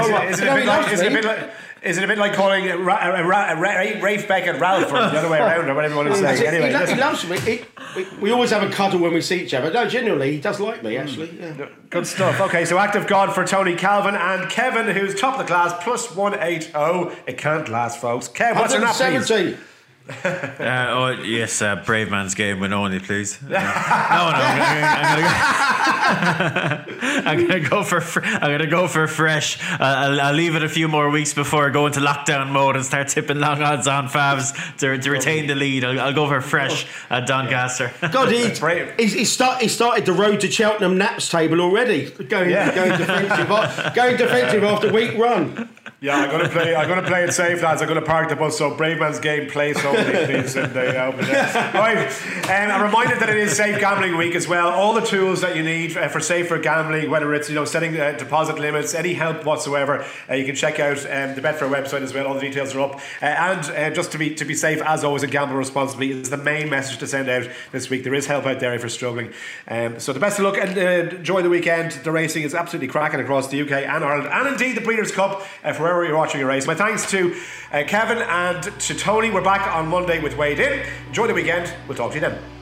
Oh, 0.00 0.10
right. 0.10 0.30
Is 0.30 0.40
it, 0.40 0.44
No, 0.44 0.52
a 0.52 0.54
he 0.54 0.60
bit 0.60 0.66
like, 0.66 0.92
is 0.92 1.00
it 1.00 1.12
a 1.12 1.14
bit 1.14 1.24
like 1.24 1.50
is 1.82 1.98
it 1.98 2.04
a 2.04 2.06
bit 2.06 2.18
like 2.18 2.34
calling 2.34 2.66
Ra- 2.66 2.94
uh, 2.94 3.22
Ra- 3.22 3.50
uh, 3.50 3.54
Ra- 3.54 3.60
Ra- 3.60 4.00
Rafe 4.02 4.28
Beckett 4.28 4.60
Ralph 4.60 4.90
or 4.90 4.98
the 4.98 5.18
other 5.18 5.30
way 5.30 5.38
around 5.38 5.68
or 5.68 5.74
whatever 5.74 5.94
you 5.94 5.98
want 5.98 6.08
to 6.10 6.16
say? 6.16 6.46
Anyway, 6.46 6.68
he, 6.68 6.72
lo- 6.72 6.78
he 6.80 6.84
listen. 6.86 6.98
loves 6.98 7.28
me. 7.28 7.38
He, 7.40 7.64
we, 7.96 8.06
we 8.20 8.30
always 8.30 8.50
have 8.50 8.62
a 8.62 8.70
cuddle 8.70 9.00
when 9.00 9.14
we 9.14 9.20
see 9.20 9.42
each 9.42 9.54
other. 9.54 9.72
No, 9.72 9.88
genuinely, 9.88 10.32
he 10.32 10.40
does 10.40 10.60
like 10.60 10.82
me. 10.82 10.96
Actually, 10.96 11.28
hmm. 11.28 11.60
yeah. 11.60 11.68
Good 11.88 12.06
stuff. 12.06 12.40
Okay, 12.40 12.64
so 12.64 12.78
act 12.78 12.96
of 12.96 13.06
God 13.06 13.34
for 13.34 13.44
Tony 13.44 13.74
Calvin 13.74 14.14
and 14.14 14.50
Kevin, 14.50 14.94
who's 14.94 15.18
top 15.18 15.34
of 15.34 15.40
the 15.40 15.46
class, 15.46 15.72
plus 15.82 16.14
180. 16.14 17.22
It 17.26 17.38
can't 17.38 17.68
last, 17.68 18.00
folks. 18.00 18.28
Kev, 18.28 18.56
what's 18.56 18.72
your 18.72 18.82
nap, 18.82 18.94
please? 18.94 19.28
170. 19.30 19.69
Uh, 20.60 20.86
oh 20.90 21.08
yes, 21.22 21.62
uh, 21.62 21.76
Bravemansgame 21.76 22.60
win 22.60 22.72
only, 22.72 22.98
please. 23.00 23.38
No, 23.48 23.48
no, 23.50 23.60
I'm, 23.60 25.20
gonna, 25.20 26.84
I'm 27.26 27.46
gonna 27.46 27.60
go 27.68 27.82
for 27.82 28.00
fr- 28.00 28.24
I'm 28.24 28.50
gonna 28.50 28.66
go 28.66 28.88
for 28.88 29.06
fresh. 29.06 29.58
Uh, 29.72 29.76
I'll, 29.80 30.20
I'll 30.20 30.34
leave 30.34 30.54
it 30.56 30.62
a 30.62 30.68
few 30.68 30.88
more 30.88 31.08
weeks 31.10 31.32
before 31.34 31.66
I 31.66 31.70
go 31.70 31.86
into 31.86 32.00
lockdown 32.00 32.50
mode 32.50 32.76
and 32.76 32.84
start 32.84 33.08
tipping 33.08 33.38
long 33.38 33.62
odds 33.62 33.86
on 33.86 34.08
Favs 34.08 34.52
to, 34.78 34.98
to 34.98 35.10
retain 35.10 35.46
the 35.46 35.54
lead. 35.54 35.84
I'll, 35.84 35.98
I'll 36.00 36.12
go 36.14 36.26
for 36.28 36.40
fresh 36.40 36.86
at 37.08 37.26
Doncaster. 37.26 37.90
God, 38.12 38.30
he, 38.32 38.50
Brave. 38.58 38.92
he's, 38.98 39.12
he, 39.14 39.24
start, 39.24 39.62
he 39.62 39.68
started 39.68 40.04
the 40.06 40.12
road 40.12 40.40
to 40.40 40.50
Cheltenham 40.50 40.98
naps 40.98 41.28
table 41.28 41.60
already. 41.60 42.10
Going, 42.10 42.50
Yeah. 42.50 42.74
going 42.74 42.98
defensive, 42.98 43.94
going 43.94 44.16
defensive 44.16 44.64
after 44.64 44.92
week 44.92 45.16
run. 45.16 45.68
Yeah, 46.00 46.16
I'm 46.16 46.30
gonna 46.30 46.48
play. 46.48 46.74
I'm 46.74 46.88
gonna 46.88 47.06
play 47.06 47.24
it 47.24 47.32
safe, 47.32 47.62
lads. 47.62 47.82
I'm 47.82 47.88
gonna 47.88 48.00
park 48.00 48.30
the 48.30 48.36
bus. 48.36 48.56
So 48.56 48.70
Bravemansgame, 48.70 49.50
place 49.50 49.82
only, 49.84 50.02
please. 50.24 50.56
And 50.56 50.74
uh, 50.74 50.80
open 50.80 51.26
there. 51.26 51.72
Right. 51.74 52.08
Um, 52.50 52.80
a 52.80 52.84
reminder 52.84 53.16
that 53.16 53.28
it 53.28 53.36
is 53.36 53.54
Safe 53.54 53.78
Gambling 53.78 54.16
Week 54.16 54.34
as 54.34 54.48
well. 54.48 54.68
All 54.70 54.94
the 54.94 55.02
tools 55.02 55.42
that 55.42 55.56
you 55.56 55.62
need 55.62 55.96
uh, 55.96 56.08
for 56.08 56.20
safer 56.20 56.58
gambling, 56.58 57.10
whether 57.10 57.34
it's 57.34 57.48
you 57.48 57.54
know 57.54 57.64
setting 57.64 57.98
uh, 58.00 58.12
deposit 58.12 58.58
limits, 58.58 58.94
any 58.94 59.12
help 59.14 59.44
whatsoever, 59.44 60.04
uh, 60.28 60.34
you 60.34 60.46
can 60.46 60.54
check 60.54 60.80
out 60.80 60.98
um, 60.98 61.34
the 61.34 61.42
Betfair 61.42 61.70
website 61.70 62.00
as 62.00 62.14
well. 62.14 62.26
All 62.26 62.34
the 62.34 62.40
details 62.40 62.74
are 62.74 62.80
up. 62.80 62.94
Uh, 63.20 63.26
and 63.26 63.70
uh, 63.70 63.90
just 63.94 64.12
to 64.12 64.18
be 64.18 64.34
to 64.34 64.44
be 64.44 64.54
safe, 64.54 64.80
as 64.82 65.04
always, 65.04 65.22
and 65.22 65.32
gamble 65.32 65.56
responsibly 65.56 66.12
is 66.12 66.30
the 66.30 66.38
main 66.38 66.70
message 66.70 66.98
to 66.98 67.06
send 67.06 67.28
out 67.28 67.48
this 67.72 67.90
week. 67.90 68.04
There 68.04 68.14
is 68.14 68.26
help 68.26 68.46
out 68.46 68.60
there 68.60 68.74
if 68.74 68.80
you're 68.80 68.88
struggling. 68.88 69.32
Um, 69.68 70.00
so 70.00 70.12
the 70.12 70.20
best 70.20 70.38
of 70.38 70.46
luck 70.46 70.56
and 70.58 70.78
uh, 70.78 71.16
enjoy 71.16 71.42
the 71.42 71.50
weekend. 71.50 71.92
The 71.92 72.12
racing 72.12 72.42
is 72.42 72.54
absolutely 72.54 72.88
cracking 72.88 73.20
across 73.20 73.48
the 73.48 73.60
UK 73.60 73.72
and 73.72 74.02
Ireland, 74.02 74.30
and 74.32 74.48
indeed 74.48 74.76
the 74.76 74.80
Breeders' 74.80 75.12
Cup 75.12 75.42
uh, 75.70 75.74
for 75.74 75.84
wherever 75.84 76.04
you're 76.04 76.16
watching 76.16 76.42
a 76.42 76.46
race. 76.46 76.66
My 76.66 76.74
thanks 76.74 77.08
to 77.10 77.34
uh, 77.72 77.84
Kevin 77.86 78.18
and 78.18 78.62
to 78.62 78.94
Tony. 78.94 79.30
We're 79.30 79.42
back 79.42 79.74
on 79.74 79.88
Monday 79.88 80.20
with 80.20 80.36
Weighed 80.36 80.58
In. 80.58 80.86
Enjoy 81.08 81.26
the 81.26 81.34
weekend. 81.34 81.72
We'll 81.86 81.96
talk 81.96 82.10
to 82.10 82.16
you 82.16 82.20
then. 82.20 82.59